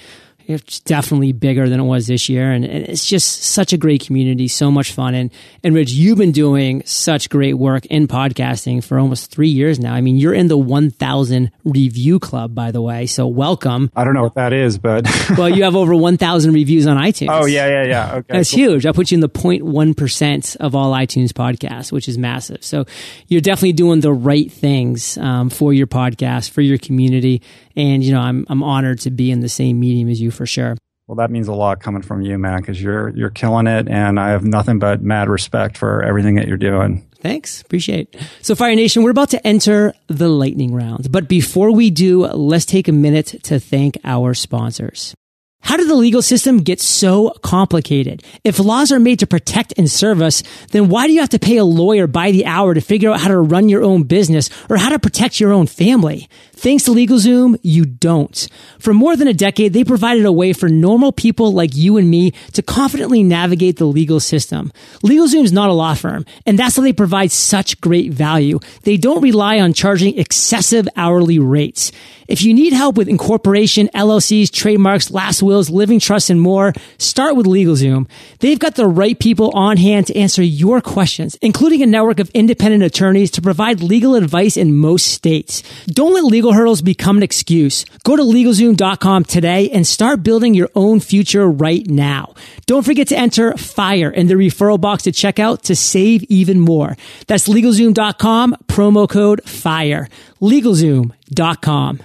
it's 0.47 0.79
definitely 0.79 1.33
bigger 1.33 1.67
than 1.67 1.81
it 1.81 1.83
was 1.83 2.07
this 2.07 2.29
year. 2.29 2.51
And, 2.51 2.65
it's 2.65 3.05
just 3.05 3.43
such 3.43 3.73
a 3.73 3.77
great 3.77 4.05
community, 4.05 4.47
so 4.47 4.71
much 4.71 4.93
fun. 4.93 5.13
And, 5.13 5.31
and 5.63 5.75
Rich, 5.75 5.91
you've 5.91 6.17
been 6.17 6.31
doing 6.31 6.83
such 6.85 7.29
great 7.29 7.55
work 7.55 7.85
in 7.87 8.07
podcasting 8.07 8.83
for 8.83 8.97
almost 8.97 9.29
three 9.29 9.49
years 9.49 9.77
now. 9.77 9.93
I 9.93 9.99
mean, 9.99 10.15
you're 10.17 10.33
in 10.33 10.47
the 10.47 10.57
1000 10.57 11.51
review 11.65 12.19
club, 12.19 12.55
by 12.55 12.71
the 12.71 12.81
way. 12.81 13.07
So 13.07 13.27
welcome. 13.27 13.91
I 13.95 14.05
don't 14.05 14.13
know 14.13 14.23
what 14.23 14.35
that 14.35 14.53
is, 14.53 14.77
but. 14.77 15.05
well, 15.37 15.49
you 15.49 15.63
have 15.63 15.75
over 15.75 15.95
1000 15.95 16.53
reviews 16.53 16.87
on 16.87 16.95
iTunes. 16.95 17.27
Oh, 17.29 17.45
yeah, 17.45 17.67
yeah, 17.67 17.83
yeah. 17.83 18.15
Okay. 18.15 18.37
That's 18.37 18.51
cool. 18.51 18.59
huge. 18.59 18.85
I 18.85 18.93
put 18.93 19.11
you 19.11 19.15
in 19.15 19.21
the 19.21 19.29
0.1% 19.29 20.55
of 20.57 20.75
all 20.75 20.93
iTunes 20.93 21.31
podcasts, 21.31 21.91
which 21.91 22.07
is 22.07 22.17
massive. 22.17 22.63
So 22.63 22.85
you're 23.27 23.41
definitely 23.41 23.73
doing 23.73 23.99
the 23.99 24.13
right 24.13 24.49
things 24.49 25.17
um, 25.17 25.49
for 25.49 25.73
your 25.73 25.87
podcast, 25.87 26.51
for 26.51 26.61
your 26.61 26.77
community. 26.77 27.41
And, 27.75 28.03
you 28.03 28.13
know, 28.13 28.21
I'm, 28.21 28.45
I'm 28.49 28.63
honored 28.63 28.99
to 29.01 29.11
be 29.11 29.29
in 29.29 29.41
the 29.41 29.49
same 29.49 29.79
medium 29.79 30.09
as 30.09 30.21
you 30.21 30.31
for 30.37 30.45
sure. 30.45 30.77
Well, 31.07 31.15
that 31.15 31.31
means 31.31 31.47
a 31.47 31.53
lot 31.53 31.79
coming 31.79 32.01
from 32.01 32.21
you, 32.21 32.37
man, 32.37 32.59
because 32.59 32.81
you're 32.81 33.09
you're 33.15 33.29
killing 33.29 33.65
it, 33.65 33.87
and 33.87 34.19
I 34.19 34.29
have 34.29 34.43
nothing 34.43 34.77
but 34.77 35.01
mad 35.01 35.29
respect 35.29 35.77
for 35.77 36.03
everything 36.03 36.35
that 36.35 36.47
you're 36.47 36.57
doing. 36.57 37.07
Thanks, 37.21 37.61
appreciate. 37.61 38.09
It. 38.13 38.21
So, 38.41 38.55
Fire 38.55 38.75
Nation, 38.75 39.03
we're 39.03 39.11
about 39.11 39.29
to 39.31 39.47
enter 39.47 39.93
the 40.07 40.27
lightning 40.27 40.73
round, 40.73 41.11
but 41.11 41.27
before 41.29 41.71
we 41.71 41.89
do, 41.89 42.27
let's 42.27 42.65
take 42.65 42.87
a 42.87 42.91
minute 42.91 43.35
to 43.43 43.59
thank 43.59 43.97
our 44.03 44.33
sponsors. 44.33 45.15
How 45.61 45.75
did 45.75 45.89
the 45.89 45.95
legal 45.95 46.21
system 46.21 46.59
get 46.59 46.79
so 46.79 47.31
complicated? 47.41 48.23
If 48.43 48.59
laws 48.59 48.91
are 48.91 48.99
made 48.99 49.19
to 49.19 49.27
protect 49.27 49.73
and 49.77 49.91
serve 49.91 50.21
us, 50.21 50.43
then 50.71 50.87
why 50.87 51.07
do 51.07 51.13
you 51.13 51.19
have 51.19 51.29
to 51.29 51.39
pay 51.39 51.57
a 51.57 51.65
lawyer 51.65 52.07
by 52.07 52.31
the 52.31 52.45
hour 52.45 52.73
to 52.73 52.79
figure 52.79 53.11
out 53.11 53.19
how 53.19 53.27
to 53.27 53.37
run 53.37 53.67
your 53.67 53.83
own 53.83 54.03
business 54.03 54.49
or 54.69 54.77
how 54.77 54.89
to 54.89 54.99
protect 54.99 55.39
your 55.39 55.51
own 55.51 55.67
family? 55.67 56.29
Thanks 56.57 56.85
to 56.85 56.91
LegalZoom, 56.91 57.59
you 57.61 57.85
don't. 57.85 58.47
For 58.79 58.91
more 58.91 59.15
than 59.15 59.27
a 59.27 59.33
decade, 59.33 59.73
they 59.73 59.83
provided 59.83 60.25
a 60.25 60.31
way 60.31 60.53
for 60.53 60.67
normal 60.67 61.11
people 61.11 61.51
like 61.51 61.75
you 61.75 61.97
and 61.97 62.09
me 62.09 62.31
to 62.53 62.63
confidently 62.63 63.21
navigate 63.21 63.77
the 63.77 63.85
legal 63.85 64.19
system. 64.19 64.71
LegalZoom 65.03 65.43
is 65.43 65.53
not 65.53 65.69
a 65.69 65.73
law 65.73 65.93
firm, 65.93 66.25
and 66.47 66.57
that's 66.57 66.75
why 66.75 66.85
they 66.85 66.93
provide 66.93 67.31
such 67.31 67.79
great 67.79 68.11
value. 68.11 68.59
They 68.81 68.97
don't 68.97 69.21
rely 69.21 69.59
on 69.59 69.73
charging 69.73 70.17
excessive 70.17 70.87
hourly 70.95 71.37
rates. 71.37 71.91
If 72.27 72.41
you 72.41 72.53
need 72.53 72.73
help 72.73 72.97
with 72.97 73.07
incorporation, 73.07 73.89
LLCs, 73.93 74.51
trademarks, 74.51 75.11
last 75.11 75.41
wills, 75.41 75.69
living 75.69 75.99
trusts, 75.99 76.29
and 76.29 76.41
more, 76.41 76.73
start 76.97 77.37
with 77.37 77.45
LegalZoom. 77.45 78.09
They've 78.39 78.59
got 78.59 78.75
the 78.75 78.87
right 78.87 79.17
people 79.17 79.51
on 79.51 79.77
hand 79.77 80.07
to 80.07 80.17
answer 80.17 80.43
your 80.43 80.81
questions, 80.81 81.35
including 81.35 81.83
a 81.83 81.85
network 81.85 82.19
of 82.19 82.29
independent 82.31 82.83
attorneys 82.83 83.31
to 83.31 83.41
provide 83.41 83.81
legal 83.81 84.15
advice 84.15 84.57
in 84.57 84.75
most 84.75 85.07
states. 85.07 85.63
Don't 85.85 86.15
let 86.15 86.25
legal 86.25 86.46
hurdles 86.53 86.81
become 86.81 87.17
an 87.17 87.23
excuse. 87.23 87.85
Go 88.03 88.15
to 88.15 88.23
LegalZoom.com 88.23 89.25
today 89.25 89.69
and 89.69 89.85
start 89.85 90.23
building 90.23 90.53
your 90.53 90.69
own 90.75 90.99
future 90.99 91.49
right 91.49 91.85
now. 91.87 92.33
Don't 92.65 92.83
forget 92.83 93.07
to 93.09 93.17
enter 93.17 93.55
FIRE 93.57 94.11
in 94.11 94.27
the 94.27 94.35
referral 94.35 94.79
box 94.79 95.03
to 95.03 95.11
check 95.11 95.39
out 95.39 95.63
to 95.63 95.75
save 95.75 96.23
even 96.23 96.59
more. 96.59 96.97
That's 97.27 97.47
LegalZoom.com, 97.47 98.55
promo 98.67 99.09
code 99.09 99.43
FIRE. 99.43 100.09
LegalZoom.com. 100.41 102.01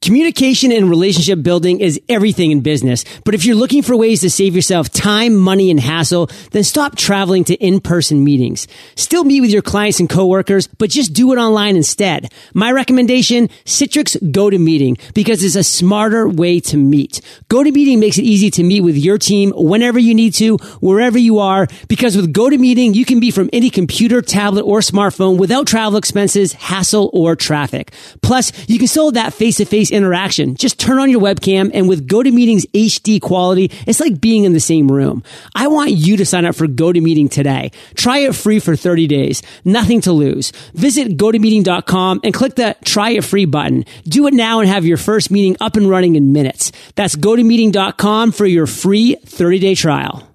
Communication 0.00 0.70
and 0.70 0.88
relationship 0.88 1.42
building 1.42 1.80
is 1.80 2.00
everything 2.08 2.52
in 2.52 2.60
business. 2.60 3.04
But 3.24 3.34
if 3.34 3.44
you're 3.44 3.56
looking 3.56 3.82
for 3.82 3.96
ways 3.96 4.20
to 4.20 4.30
save 4.30 4.54
yourself 4.54 4.90
time, 4.90 5.34
money, 5.34 5.72
and 5.72 5.80
hassle, 5.80 6.30
then 6.52 6.62
stop 6.62 6.96
traveling 6.96 7.42
to 7.44 7.54
in-person 7.56 8.22
meetings. 8.22 8.68
Still 8.94 9.24
meet 9.24 9.40
with 9.40 9.50
your 9.50 9.60
clients 9.60 9.98
and 9.98 10.08
coworkers, 10.08 10.68
but 10.68 10.88
just 10.88 11.14
do 11.14 11.32
it 11.32 11.36
online 11.36 11.74
instead. 11.74 12.32
My 12.54 12.70
recommendation, 12.70 13.48
Citrix 13.64 14.16
GoToMeeting, 14.30 15.14
because 15.14 15.42
it's 15.42 15.56
a 15.56 15.64
smarter 15.64 16.28
way 16.28 16.60
to 16.60 16.76
meet. 16.76 17.20
GoToMeeting 17.50 17.98
makes 17.98 18.18
it 18.18 18.24
easy 18.24 18.52
to 18.52 18.62
meet 18.62 18.82
with 18.82 18.96
your 18.96 19.18
team 19.18 19.52
whenever 19.56 19.98
you 19.98 20.14
need 20.14 20.32
to, 20.34 20.58
wherever 20.80 21.18
you 21.18 21.40
are, 21.40 21.66
because 21.88 22.16
with 22.16 22.32
GoToMeeting, 22.32 22.94
you 22.94 23.04
can 23.04 23.18
be 23.18 23.32
from 23.32 23.50
any 23.52 23.68
computer, 23.68 24.22
tablet, 24.22 24.62
or 24.62 24.78
smartphone 24.78 25.38
without 25.38 25.66
travel 25.66 25.98
expenses, 25.98 26.52
hassle, 26.52 27.10
or 27.12 27.34
traffic. 27.34 27.92
Plus, 28.22 28.52
you 28.68 28.78
can 28.78 28.86
still 28.86 29.06
have 29.06 29.14
that 29.14 29.34
face-to-face 29.34 29.87
interaction. 29.90 30.54
Just 30.56 30.78
turn 30.78 30.98
on 30.98 31.10
your 31.10 31.20
webcam 31.20 31.70
and 31.74 31.88
with 31.88 32.08
GoToMeeting's 32.08 32.66
HD 32.66 33.20
quality, 33.20 33.70
it's 33.86 34.00
like 34.00 34.20
being 34.20 34.44
in 34.44 34.52
the 34.52 34.60
same 34.60 34.90
room. 34.90 35.22
I 35.54 35.68
want 35.68 35.90
you 35.92 36.16
to 36.16 36.26
sign 36.26 36.44
up 36.44 36.54
for 36.54 36.66
GoToMeeting 36.66 37.30
today. 37.30 37.72
Try 37.94 38.18
it 38.18 38.34
free 38.34 38.58
for 38.58 38.76
30 38.76 39.06
days. 39.06 39.42
Nothing 39.64 40.00
to 40.02 40.12
lose. 40.12 40.50
Visit 40.74 41.16
GoToMeeting.com 41.16 42.20
and 42.24 42.34
click 42.34 42.54
the 42.56 42.76
try 42.84 43.10
it 43.10 43.24
free 43.24 43.44
button. 43.44 43.84
Do 44.04 44.26
it 44.26 44.34
now 44.34 44.60
and 44.60 44.68
have 44.68 44.84
your 44.84 44.96
first 44.96 45.30
meeting 45.30 45.56
up 45.60 45.76
and 45.76 45.88
running 45.88 46.16
in 46.16 46.32
minutes. 46.32 46.72
That's 46.94 47.16
GoToMeeting.com 47.16 48.32
for 48.32 48.46
your 48.46 48.66
free 48.66 49.16
30 49.24 49.58
day 49.58 49.74
trial. 49.74 50.28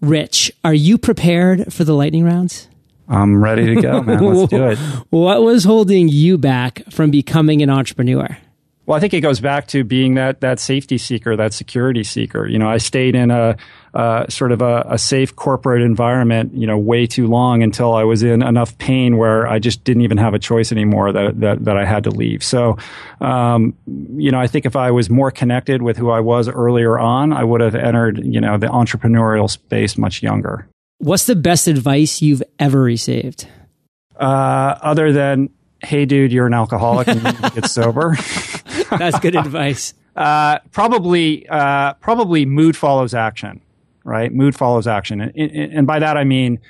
Rich, 0.00 0.52
are 0.64 0.74
you 0.74 0.98
prepared 0.98 1.72
for 1.72 1.84
the 1.84 1.94
lightning 1.94 2.24
rounds? 2.24 2.68
I'm 3.08 3.42
ready 3.42 3.74
to 3.74 3.80
go, 3.80 4.02
man. 4.02 4.22
Let's 4.22 4.50
do 4.50 4.64
it. 4.66 4.78
What 5.10 5.42
was 5.42 5.64
holding 5.64 6.08
you 6.08 6.38
back 6.38 6.82
from 6.90 7.10
becoming 7.10 7.62
an 7.62 7.70
entrepreneur? 7.70 8.36
Well, 8.86 8.96
I 8.96 9.00
think 9.00 9.14
it 9.14 9.20
goes 9.20 9.40
back 9.40 9.66
to 9.68 9.82
being 9.82 10.14
that 10.14 10.40
that 10.40 10.60
safety 10.60 10.98
seeker, 10.98 11.36
that 11.36 11.54
security 11.54 12.04
seeker. 12.04 12.46
You 12.46 12.58
know, 12.58 12.68
I 12.68 12.76
stayed 12.76 13.14
in 13.14 13.30
a 13.30 13.56
uh, 13.94 14.28
sort 14.28 14.52
of 14.52 14.60
a, 14.60 14.84
a, 14.88 14.98
safe 14.98 15.36
corporate 15.36 15.80
environment, 15.80 16.52
you 16.52 16.66
know, 16.66 16.76
way 16.76 17.06
too 17.06 17.28
long 17.28 17.62
until 17.62 17.94
I 17.94 18.02
was 18.02 18.24
in 18.24 18.42
enough 18.42 18.76
pain 18.78 19.16
where 19.16 19.46
I 19.46 19.60
just 19.60 19.84
didn't 19.84 20.02
even 20.02 20.18
have 20.18 20.34
a 20.34 20.38
choice 20.38 20.72
anymore 20.72 21.12
that 21.12 21.40
that, 21.40 21.64
that 21.64 21.76
I 21.76 21.84
had 21.84 22.04
to 22.04 22.10
leave. 22.10 22.42
So, 22.42 22.76
um, 23.20 23.74
you 23.86 24.30
know, 24.30 24.40
I 24.40 24.48
think 24.48 24.66
if 24.66 24.76
I 24.76 24.90
was 24.90 25.08
more 25.08 25.30
connected 25.30 25.80
with 25.80 25.96
who 25.96 26.10
I 26.10 26.20
was 26.20 26.48
earlier 26.48 26.98
on, 26.98 27.32
I 27.32 27.44
would 27.44 27.60
have 27.60 27.74
entered, 27.74 28.20
you 28.24 28.40
know, 28.40 28.58
the 28.58 28.66
entrepreneurial 28.66 29.48
space 29.48 29.96
much 29.96 30.22
younger. 30.22 30.68
What's 30.98 31.24
the 31.24 31.36
best 31.36 31.68
advice 31.68 32.20
you've 32.20 32.42
ever 32.58 32.82
received? 32.82 33.46
Uh, 34.18 34.78
other 34.82 35.12
than, 35.12 35.50
hey, 35.82 36.04
dude, 36.04 36.32
you're 36.32 36.46
an 36.46 36.54
alcoholic 36.54 37.08
and 37.08 37.22
you 37.22 37.32
need 37.32 37.42
to 37.42 37.50
get 37.50 37.66
sober. 37.66 38.16
That's 38.98 39.18
good 39.20 39.36
advice. 39.36 39.94
Uh, 40.16 40.58
probably, 40.70 41.48
uh, 41.48 41.94
probably 41.94 42.46
mood 42.46 42.76
follows 42.76 43.14
action, 43.14 43.60
right? 44.04 44.32
Mood 44.32 44.54
follows 44.54 44.86
action. 44.86 45.20
And, 45.20 45.34
and 45.36 45.86
by 45.86 45.98
that 45.98 46.16
I 46.16 46.24
mean, 46.24 46.60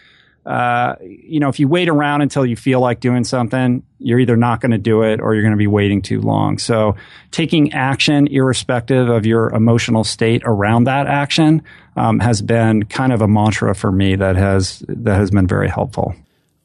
uh, 0.46 0.96
you 1.00 1.40
know, 1.40 1.48
if 1.48 1.58
you 1.58 1.66
wait 1.68 1.88
around 1.88 2.20
until 2.20 2.44
you 2.44 2.54
feel 2.54 2.80
like 2.80 3.00
doing 3.00 3.24
something, 3.24 3.82
you're 3.98 4.18
either 4.18 4.36
not 4.36 4.60
going 4.60 4.72
to 4.72 4.78
do 4.78 5.02
it 5.02 5.20
or 5.20 5.34
you're 5.34 5.42
going 5.42 5.54
to 5.54 5.58
be 5.58 5.66
waiting 5.66 6.02
too 6.02 6.20
long. 6.20 6.58
So 6.58 6.96
taking 7.30 7.72
action, 7.72 8.26
irrespective 8.26 9.08
of 9.08 9.24
your 9.24 9.48
emotional 9.54 10.04
state 10.04 10.42
around 10.44 10.84
that 10.84 11.06
action, 11.06 11.62
um, 11.96 12.20
has 12.20 12.42
been 12.42 12.84
kind 12.84 13.12
of 13.12 13.22
a 13.22 13.28
mantra 13.28 13.74
for 13.74 13.90
me 13.90 14.16
that 14.16 14.36
has 14.36 14.84
that 14.88 15.16
has 15.16 15.30
been 15.30 15.46
very 15.46 15.68
helpful. 15.68 16.14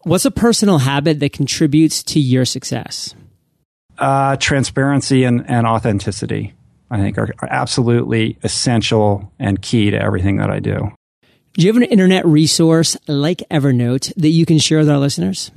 What's 0.04 0.26
a 0.26 0.32
personal 0.32 0.80
habit 0.80 1.20
that 1.22 1.34
contributes 1.34 2.04
to 2.04 2.20
your 2.20 2.44
success? 2.46 3.16
Uh, 4.00 4.38
transparency 4.38 5.26
and, 5.26 5.44
and 5.50 5.68
authenticity, 5.68 6.54
I 6.90 6.98
think, 7.00 7.18
are, 7.18 7.30
are 7.40 7.50
absolutely 7.52 8.38
essential 8.44 9.32
and 9.38 9.62
key 9.62 9.92
to 9.92 10.02
everything 10.02 10.38
that 10.38 10.50
I 10.50 10.60
do. 10.60 10.92
Do 11.54 11.66
you 11.66 11.68
have 11.68 11.76
an 11.76 11.84
internet 11.84 12.26
resource 12.26 12.96
like 13.08 13.44
Evernote 13.52 14.14
that 14.16 14.30
you 14.30 14.46
can 14.46 14.58
share 14.58 14.80
with 14.80 14.90
our 14.90 15.00
listeners? 15.00 15.52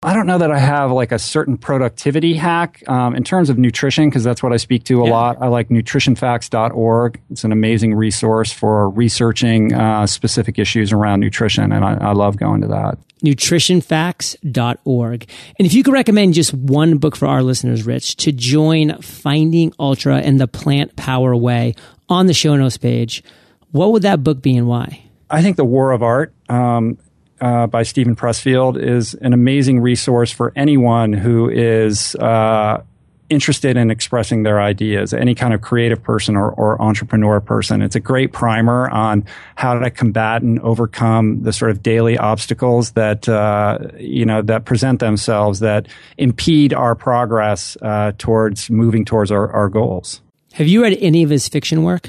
I 0.00 0.14
don't 0.14 0.28
know 0.28 0.38
that 0.38 0.52
I 0.52 0.60
have 0.60 0.92
like 0.92 1.10
a 1.10 1.18
certain 1.18 1.56
productivity 1.56 2.34
hack 2.34 2.88
um, 2.88 3.16
in 3.16 3.24
terms 3.24 3.50
of 3.50 3.58
nutrition 3.58 4.08
because 4.08 4.22
that's 4.22 4.44
what 4.44 4.52
I 4.52 4.56
speak 4.56 4.84
to 4.84 5.02
a 5.02 5.06
yeah. 5.06 5.12
lot. 5.12 5.38
I 5.40 5.48
like 5.48 5.70
nutritionfacts.org. 5.70 7.20
It's 7.30 7.42
an 7.42 7.50
amazing 7.50 7.96
resource 7.96 8.52
for 8.52 8.90
researching 8.90 9.74
uh, 9.74 10.06
specific 10.06 10.56
issues 10.56 10.92
around 10.92 11.18
nutrition, 11.18 11.72
and 11.72 11.84
I, 11.84 11.94
I 11.94 12.12
love 12.12 12.36
going 12.36 12.60
to 12.60 12.68
that. 12.68 12.96
Nutritionfacts.org. 13.24 15.28
And 15.58 15.66
if 15.66 15.74
you 15.74 15.82
could 15.82 15.94
recommend 15.94 16.34
just 16.34 16.54
one 16.54 16.98
book 16.98 17.16
for 17.16 17.26
our 17.26 17.42
listeners, 17.42 17.84
Rich, 17.84 18.18
to 18.18 18.30
join 18.30 19.02
Finding 19.02 19.72
Ultra 19.80 20.18
and 20.18 20.40
the 20.40 20.46
Plantpower 20.46 21.36
Way 21.38 21.74
on 22.08 22.28
the 22.28 22.34
show 22.34 22.54
notes 22.54 22.76
page, 22.76 23.24
what 23.72 23.90
would 23.90 24.02
that 24.02 24.22
book 24.22 24.42
be 24.42 24.56
and 24.56 24.68
why? 24.68 25.02
I 25.28 25.42
think 25.42 25.56
The 25.56 25.64
War 25.64 25.90
of 25.90 26.04
Art. 26.04 26.32
Um, 26.48 26.98
uh, 27.40 27.66
by 27.66 27.82
Steven 27.82 28.16
Pressfield 28.16 28.80
is 28.80 29.14
an 29.14 29.32
amazing 29.32 29.80
resource 29.80 30.30
for 30.30 30.52
anyone 30.56 31.12
who 31.12 31.48
is 31.48 32.14
uh, 32.16 32.82
interested 33.30 33.76
in 33.76 33.90
expressing 33.90 34.42
their 34.42 34.60
ideas, 34.60 35.12
any 35.12 35.34
kind 35.34 35.52
of 35.52 35.60
creative 35.60 36.02
person 36.02 36.36
or, 36.36 36.50
or, 36.52 36.80
entrepreneur 36.80 37.40
person. 37.40 37.82
It's 37.82 37.96
a 37.96 38.00
great 38.00 38.32
primer 38.32 38.88
on 38.90 39.24
how 39.54 39.78
to 39.78 39.90
combat 39.90 40.42
and 40.42 40.58
overcome 40.60 41.42
the 41.42 41.52
sort 41.52 41.70
of 41.70 41.82
daily 41.82 42.16
obstacles 42.16 42.92
that 42.92 43.28
uh, 43.28 43.78
you 43.98 44.24
know 44.24 44.42
that 44.42 44.64
present 44.64 45.00
themselves 45.00 45.60
that 45.60 45.88
impede 46.16 46.72
our 46.72 46.94
progress 46.94 47.76
uh, 47.82 48.12
towards 48.18 48.70
moving 48.70 49.04
towards 49.04 49.30
our, 49.30 49.50
our 49.50 49.68
goals. 49.68 50.22
Have 50.52 50.68
you 50.68 50.82
read 50.82 50.96
any 51.00 51.22
of 51.22 51.30
his 51.30 51.48
fiction 51.48 51.82
work? 51.82 52.08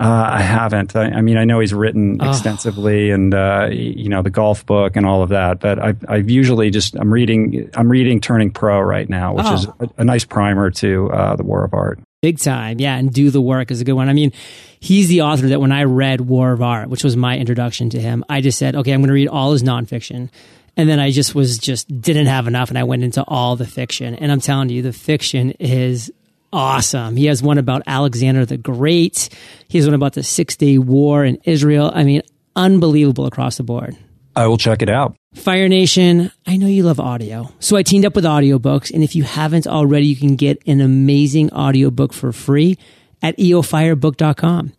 Uh, 0.00 0.30
I 0.32 0.40
haven't. 0.40 0.96
I, 0.96 1.10
I, 1.10 1.20
mean, 1.20 1.36
I 1.36 1.44
know 1.44 1.60
he's 1.60 1.74
written 1.74 2.16
oh. 2.22 2.30
extensively, 2.30 3.10
and 3.10 3.34
uh, 3.34 3.68
you 3.70 4.08
know 4.08 4.22
the 4.22 4.30
golf 4.30 4.64
book 4.64 4.96
and 4.96 5.04
all 5.04 5.22
of 5.22 5.28
that. 5.28 5.60
But 5.60 5.78
I've, 5.78 6.02
I've, 6.08 6.30
usually 6.30 6.70
just 6.70 6.96
I'm 6.96 7.12
reading 7.12 7.70
I'm 7.74 7.90
reading 7.90 8.18
Turning 8.18 8.50
Pro 8.50 8.80
right 8.80 9.06
now, 9.06 9.34
which 9.34 9.44
oh. 9.46 9.54
is 9.54 9.66
a, 9.66 9.90
a, 9.98 10.04
nice 10.04 10.24
primer 10.24 10.70
to 10.70 11.10
uh, 11.10 11.36
the 11.36 11.42
War 11.42 11.64
of 11.64 11.74
Art. 11.74 12.00
Big 12.22 12.38
time, 12.38 12.80
yeah. 12.80 12.96
And 12.96 13.12
Do 13.12 13.30
the 13.30 13.42
Work 13.42 13.70
is 13.70 13.82
a 13.82 13.84
good 13.84 13.92
one. 13.92 14.08
I 14.08 14.14
mean, 14.14 14.32
he's 14.78 15.08
the 15.08 15.20
author 15.20 15.48
that 15.48 15.60
when 15.60 15.70
I 15.70 15.84
read 15.84 16.22
War 16.22 16.52
of 16.52 16.62
Art, 16.62 16.88
which 16.88 17.04
was 17.04 17.14
my 17.14 17.36
introduction 17.36 17.90
to 17.90 18.00
him, 18.00 18.24
I 18.26 18.40
just 18.40 18.58
said, 18.58 18.76
okay, 18.76 18.94
I'm 18.94 19.00
going 19.00 19.08
to 19.08 19.14
read 19.14 19.28
all 19.28 19.52
his 19.52 19.62
nonfiction. 19.62 20.30
And 20.78 20.88
then 20.88 20.98
I 20.98 21.10
just 21.10 21.34
was 21.34 21.58
just 21.58 21.88
didn't 22.00 22.26
have 22.26 22.46
enough, 22.46 22.70
and 22.70 22.78
I 22.78 22.84
went 22.84 23.04
into 23.04 23.22
all 23.22 23.56
the 23.56 23.66
fiction. 23.66 24.14
And 24.14 24.32
I'm 24.32 24.40
telling 24.40 24.70
you, 24.70 24.80
the 24.80 24.94
fiction 24.94 25.50
is 25.58 26.10
awesome. 26.52 27.16
He 27.16 27.26
has 27.26 27.42
one 27.42 27.58
about 27.58 27.82
Alexander 27.86 28.44
the 28.44 28.56
Great. 28.56 29.28
He 29.68 29.78
has 29.78 29.86
one 29.86 29.94
about 29.94 30.14
the 30.14 30.22
Six 30.22 30.56
Day 30.56 30.78
War 30.78 31.24
in 31.24 31.38
Israel. 31.44 31.90
I 31.94 32.04
mean, 32.04 32.22
unbelievable 32.56 33.26
across 33.26 33.56
the 33.56 33.62
board. 33.62 33.96
I 34.36 34.46
will 34.46 34.58
check 34.58 34.82
it 34.82 34.88
out. 34.88 35.16
Fire 35.34 35.68
Nation, 35.68 36.30
I 36.46 36.56
know 36.56 36.66
you 36.66 36.82
love 36.82 37.00
audio. 37.00 37.52
So 37.60 37.76
I 37.76 37.82
teamed 37.82 38.04
up 38.04 38.14
with 38.14 38.24
audiobooks. 38.24 38.92
And 38.92 39.02
if 39.02 39.14
you 39.14 39.22
haven't 39.22 39.66
already, 39.66 40.06
you 40.06 40.16
can 40.16 40.36
get 40.36 40.62
an 40.66 40.80
amazing 40.80 41.52
audiobook 41.52 42.12
for 42.12 42.32
free 42.32 42.78
at 43.22 43.36
eofirebook.com. 43.38 44.72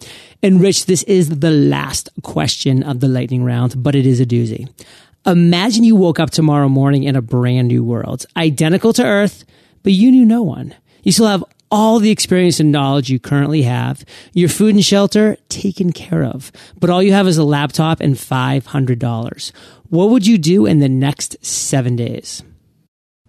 And 0.44 0.62
Rich, 0.62 0.86
this 0.88 1.04
is 1.04 1.30
the 1.30 1.52
last 1.52 2.10
question 2.24 2.84
of 2.84 3.00
the 3.00 3.08
lightning 3.08 3.44
round, 3.44 3.82
but 3.82 3.96
it 3.96 4.06
is 4.06 4.20
a 4.20 4.26
doozy. 4.26 4.68
Imagine 5.26 5.84
you 5.84 5.96
woke 5.96 6.20
up 6.20 6.32
tomorrow 6.32 6.68
morning 6.68 7.04
in 7.04 7.16
a 7.16 7.22
brand 7.22 7.68
new 7.68 7.84
world, 7.84 8.26
identical 8.36 8.92
to 8.94 9.06
Earth, 9.06 9.46
but 9.84 9.94
you 9.94 10.12
knew 10.12 10.26
no 10.26 10.42
one. 10.42 10.74
You 11.04 11.12
still 11.12 11.28
have 11.28 11.44
all 11.72 12.00
the 12.00 12.12
experience 12.12 12.60
and 12.60 12.72
knowledge 12.72 13.10
you 13.10 13.20
currently 13.20 13.64
have, 13.64 14.04
your 14.34 14.50
food 14.50 14.76
and 14.76 14.86
shelter 14.86 15.38
taken 15.50 15.92
care 15.92 16.24
of, 16.24 16.52
but 16.80 16.90
all 16.90 17.02
you 17.02 17.14
have 17.14 17.28
is 17.28 17.38
a 17.38 17.44
laptop 17.44 18.02
and 18.02 18.16
$500. 18.16 19.52
What 19.90 20.10
would 20.10 20.28
you 20.28 20.38
do 20.38 20.66
in 20.66 20.80
the 20.80 20.90
next 20.90 21.44
seven 21.44 21.96
days? 21.96 22.44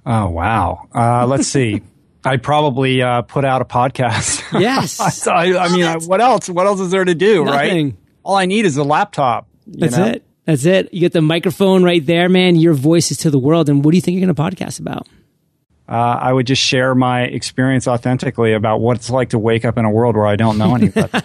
Oh, 0.05 0.29
wow. 0.29 0.89
Uh, 0.95 1.27
let's 1.27 1.49
see. 1.49 1.83
I'd 2.25 2.43
probably 2.43 3.03
uh, 3.03 3.23
put 3.23 3.45
out 3.45 3.63
a 3.63 3.65
podcast. 3.65 4.43
Yes. 4.61 5.27
I, 5.27 5.57
I, 5.57 5.69
mean, 5.73 6.07
what 6.07 6.21
else? 6.21 6.49
What 6.49 6.67
else 6.67 6.79
is 6.79 6.91
there 6.91 7.05
to 7.05 7.15
do, 7.15 7.45
Nothing. 7.45 7.87
right? 7.87 7.97
All 8.23 8.37
I 8.37 8.47
need 8.47 8.67
is 8.67 8.77
a 8.77 8.85
laptop. 8.85 9.49
That's 9.67 9.97
know? 9.97 10.07
it. 10.07 10.25
That's 10.45 10.65
it. 10.67 10.93
You 10.93 11.01
get 11.01 11.13
the 11.13 11.23
microphone 11.23 11.83
right 11.85 12.05
there, 12.05 12.29
man. 12.29 12.57
Your 12.57 12.75
voice 12.75 13.11
is 13.11 13.17
to 13.19 13.31
the 13.31 13.39
world. 13.39 13.69
And 13.69 13.85
what 13.85 13.93
do 13.93 13.97
you 13.97 14.01
think 14.03 14.19
you're 14.19 14.27
going 14.27 14.53
to 14.53 14.57
podcast 14.57 14.79
about? 14.79 15.09
Uh, 15.93 16.19
I 16.23 16.33
would 16.33 16.47
just 16.47 16.63
share 16.63 16.95
my 16.95 17.25
experience 17.25 17.87
authentically 17.87 18.55
about 18.55 18.81
what 18.81 18.97
it's 18.97 19.11
like 19.11 19.29
to 19.31 19.39
wake 19.39 19.67
up 19.67 19.77
in 19.77 19.85
a 19.85 19.91
world 19.91 20.17
where 20.17 20.27
I 20.27 20.37
don't 20.37 20.57
know 20.57 20.75
anybody. 20.75 21.21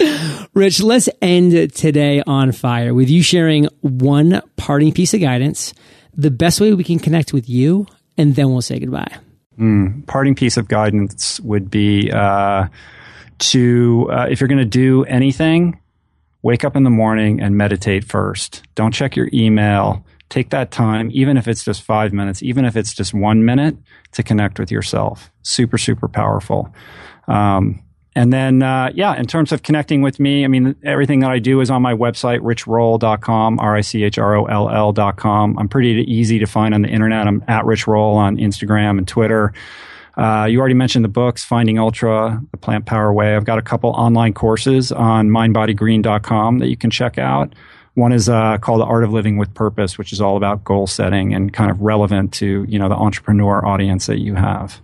Rich, 0.52 0.82
let's 0.82 1.08
end 1.22 1.72
today 1.74 2.20
on 2.26 2.50
fire 2.50 2.92
with 2.92 3.08
you 3.08 3.22
sharing 3.22 3.66
one 3.82 4.42
parting 4.56 4.90
piece 4.92 5.14
of 5.14 5.20
guidance, 5.20 5.74
the 6.12 6.32
best 6.32 6.60
way 6.60 6.74
we 6.74 6.82
can 6.82 6.98
connect 6.98 7.32
with 7.32 7.48
you, 7.48 7.86
and 8.16 8.34
then 8.34 8.50
we'll 8.50 8.62
say 8.62 8.80
goodbye. 8.80 9.16
Mm, 9.60 10.04
parting 10.08 10.34
piece 10.34 10.56
of 10.56 10.66
guidance 10.66 11.38
would 11.38 11.70
be 11.70 12.10
uh, 12.10 12.66
to, 13.38 14.08
uh, 14.10 14.26
if 14.28 14.40
you're 14.40 14.48
going 14.48 14.58
to 14.58 14.64
do 14.64 15.04
anything, 15.04 15.78
wake 16.42 16.64
up 16.64 16.74
in 16.74 16.82
the 16.82 16.90
morning 16.90 17.40
and 17.40 17.56
meditate 17.56 18.02
first. 18.02 18.64
Don't 18.74 18.92
check 18.92 19.14
your 19.14 19.28
email 19.32 20.04
take 20.28 20.50
that 20.50 20.70
time, 20.70 21.10
even 21.12 21.36
if 21.36 21.48
it's 21.48 21.64
just 21.64 21.82
five 21.82 22.12
minutes, 22.12 22.42
even 22.42 22.64
if 22.64 22.76
it's 22.76 22.92
just 22.94 23.14
one 23.14 23.44
minute 23.44 23.76
to 24.12 24.22
connect 24.22 24.58
with 24.58 24.70
yourself. 24.70 25.30
Super, 25.42 25.78
super 25.78 26.08
powerful. 26.08 26.74
Um, 27.26 27.82
and 28.14 28.32
then, 28.32 28.62
uh, 28.62 28.90
yeah, 28.94 29.14
in 29.16 29.26
terms 29.26 29.52
of 29.52 29.62
connecting 29.62 30.02
with 30.02 30.18
me, 30.18 30.44
I 30.44 30.48
mean, 30.48 30.74
everything 30.82 31.20
that 31.20 31.30
I 31.30 31.38
do 31.38 31.60
is 31.60 31.70
on 31.70 31.82
my 31.82 31.94
website, 31.94 32.40
richroll.com, 32.40 33.60
R-I-C-H-R-O-L-L.com. 33.60 33.98
I'm 35.58 35.68
pretty 35.68 36.04
easy 36.12 36.40
to 36.40 36.46
find 36.46 36.74
on 36.74 36.82
the 36.82 36.88
internet. 36.88 37.28
I'm 37.28 37.44
at 37.46 37.64
Rich 37.64 37.86
Roll 37.86 38.16
on 38.16 38.36
Instagram 38.36 38.98
and 38.98 39.06
Twitter. 39.06 39.52
Uh, 40.16 40.48
you 40.50 40.58
already 40.58 40.74
mentioned 40.74 41.04
the 41.04 41.08
books, 41.08 41.44
Finding 41.44 41.78
Ultra, 41.78 42.42
The 42.50 42.56
Plantpower 42.56 43.14
Way. 43.14 43.36
I've 43.36 43.44
got 43.44 43.58
a 43.58 43.62
couple 43.62 43.90
online 43.90 44.32
courses 44.32 44.90
on 44.90 45.28
mindbodygreen.com 45.28 46.58
that 46.58 46.66
you 46.66 46.76
can 46.76 46.90
check 46.90 47.18
out. 47.18 47.54
One 47.98 48.12
is 48.12 48.28
uh, 48.28 48.58
called 48.58 48.80
The 48.80 48.84
Art 48.84 49.02
of 49.02 49.12
Living 49.12 49.38
with 49.38 49.52
Purpose, 49.54 49.98
which 49.98 50.12
is 50.12 50.20
all 50.20 50.36
about 50.36 50.62
goal 50.62 50.86
setting 50.86 51.34
and 51.34 51.52
kind 51.52 51.68
of 51.68 51.80
relevant 51.80 52.32
to 52.34 52.64
you 52.68 52.78
know 52.78 52.88
the 52.88 52.94
entrepreneur 52.94 53.66
audience 53.66 54.06
that 54.06 54.20
you 54.20 54.36
have. 54.36 54.80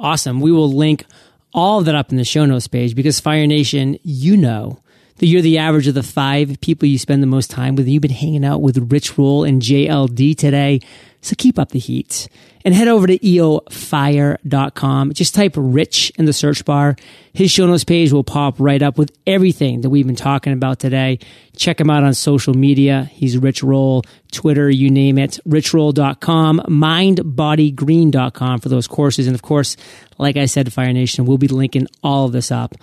Awesome. 0.00 0.40
We 0.40 0.50
will 0.50 0.72
link 0.72 1.06
all 1.54 1.78
of 1.78 1.84
that 1.84 1.94
up 1.94 2.10
in 2.10 2.16
the 2.16 2.24
show 2.24 2.46
notes 2.46 2.66
page 2.66 2.96
because 2.96 3.20
Fire 3.20 3.46
Nation, 3.46 3.96
you 4.02 4.36
know 4.36 4.80
that 5.18 5.26
you're 5.26 5.42
the 5.42 5.58
average 5.58 5.86
of 5.88 5.94
the 5.94 6.02
five 6.02 6.60
people 6.60 6.88
you 6.88 6.98
spend 6.98 7.22
the 7.22 7.26
most 7.26 7.50
time 7.50 7.76
with. 7.76 7.88
You've 7.88 8.02
been 8.02 8.10
hanging 8.10 8.44
out 8.44 8.62
with 8.62 8.92
Rich 8.92 9.18
Roll 9.18 9.44
and 9.44 9.60
JLD 9.60 10.36
today. 10.36 10.80
So 11.20 11.34
keep 11.36 11.58
up 11.58 11.70
the 11.70 11.80
heat 11.80 12.28
and 12.64 12.74
head 12.74 12.86
over 12.86 13.06
to 13.06 13.18
eofire.com. 13.18 15.12
Just 15.14 15.34
type 15.34 15.54
Rich 15.56 16.12
in 16.16 16.26
the 16.26 16.32
search 16.32 16.64
bar. 16.64 16.96
His 17.32 17.50
show 17.50 17.66
notes 17.66 17.84
page 17.84 18.12
will 18.12 18.24
pop 18.24 18.56
right 18.58 18.80
up 18.82 18.98
with 18.98 19.10
everything 19.26 19.80
that 19.80 19.90
we've 19.90 20.06
been 20.06 20.16
talking 20.16 20.52
about 20.52 20.78
today. 20.78 21.18
Check 21.56 21.80
him 21.80 21.90
out 21.90 22.04
on 22.04 22.14
social 22.14 22.54
media. 22.54 23.10
He's 23.12 23.36
Rich 23.36 23.62
Roll, 23.62 24.04
Twitter, 24.32 24.70
you 24.70 24.90
name 24.90 25.18
it. 25.18 25.40
RichRoll.com, 25.46 26.62
mindbodygreen.com 26.68 28.60
for 28.60 28.68
those 28.68 28.86
courses. 28.86 29.26
And 29.26 29.34
of 29.34 29.42
course, 29.42 29.76
like 30.18 30.36
I 30.36 30.44
said, 30.46 30.72
Fire 30.72 30.92
Nation, 30.92 31.24
we'll 31.24 31.38
be 31.38 31.48
linking 31.48 31.88
all 32.02 32.26
of 32.26 32.32
this 32.32 32.52
up 32.52 32.74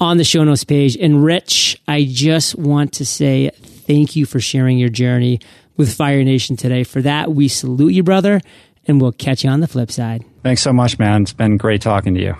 on 0.00 0.16
the 0.16 0.24
show 0.24 0.42
notes 0.42 0.64
page. 0.64 0.96
And 0.96 1.22
Rich, 1.22 1.80
I 1.86 2.04
just 2.04 2.56
want 2.56 2.94
to 2.94 3.06
say 3.06 3.50
thank 3.50 4.16
you 4.16 4.26
for 4.26 4.40
sharing 4.40 4.78
your 4.78 4.88
journey 4.88 5.40
with 5.76 5.94
Fire 5.94 6.24
Nation 6.24 6.56
today. 6.56 6.84
For 6.84 7.02
that, 7.02 7.32
we 7.32 7.48
salute 7.48 7.92
you, 7.92 8.02
brother, 8.02 8.40
and 8.86 9.00
we'll 9.00 9.12
catch 9.12 9.44
you 9.44 9.50
on 9.50 9.60
the 9.60 9.68
flip 9.68 9.90
side. 9.90 10.24
Thanks 10.42 10.62
so 10.62 10.72
much, 10.72 10.98
man. 10.98 11.22
It's 11.22 11.32
been 11.32 11.56
great 11.56 11.82
talking 11.82 12.14
to 12.14 12.20
you. 12.20 12.34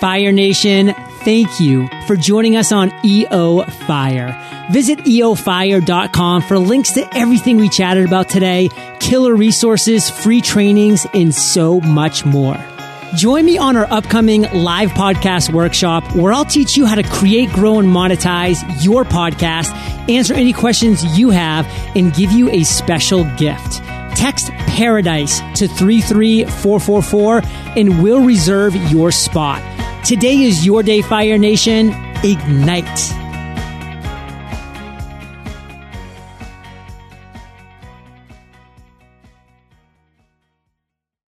Fire 0.00 0.32
Nation, 0.32 0.92
thank 1.22 1.60
you 1.60 1.88
for 2.06 2.16
joining 2.16 2.56
us 2.56 2.72
on 2.72 2.92
EO 3.04 3.62
Fire. 3.86 4.68
Visit 4.70 4.98
eofire.com 5.00 6.42
for 6.42 6.58
links 6.58 6.92
to 6.92 7.16
everything 7.16 7.58
we 7.58 7.68
chatted 7.68 8.06
about 8.06 8.28
today, 8.28 8.68
killer 9.00 9.34
resources, 9.34 10.10
free 10.10 10.40
trainings, 10.40 11.06
and 11.14 11.34
so 11.34 11.80
much 11.80 12.24
more. 12.24 12.56
Join 13.16 13.44
me 13.44 13.58
on 13.58 13.76
our 13.76 13.86
upcoming 13.92 14.42
live 14.52 14.90
podcast 14.90 15.52
workshop 15.52 16.16
where 16.16 16.32
I'll 16.32 16.44
teach 16.44 16.76
you 16.76 16.84
how 16.84 16.96
to 16.96 17.02
create, 17.04 17.48
grow, 17.50 17.78
and 17.78 17.88
monetize 17.88 18.64
your 18.82 19.04
podcast, 19.04 19.72
answer 20.10 20.34
any 20.34 20.52
questions 20.52 21.04
you 21.16 21.30
have, 21.30 21.64
and 21.94 22.12
give 22.12 22.32
you 22.32 22.50
a 22.50 22.64
special 22.64 23.24
gift. 23.36 23.74
Text 24.16 24.50
Paradise 24.66 25.38
to 25.58 25.68
33444 25.68 27.42
and 27.76 28.02
we'll 28.02 28.24
reserve 28.24 28.74
your 28.90 29.12
spot. 29.12 29.62
Today 30.04 30.42
is 30.42 30.66
your 30.66 30.82
day, 30.82 31.00
Fire 31.00 31.38
Nation. 31.38 31.90
Ignite. 32.24 33.23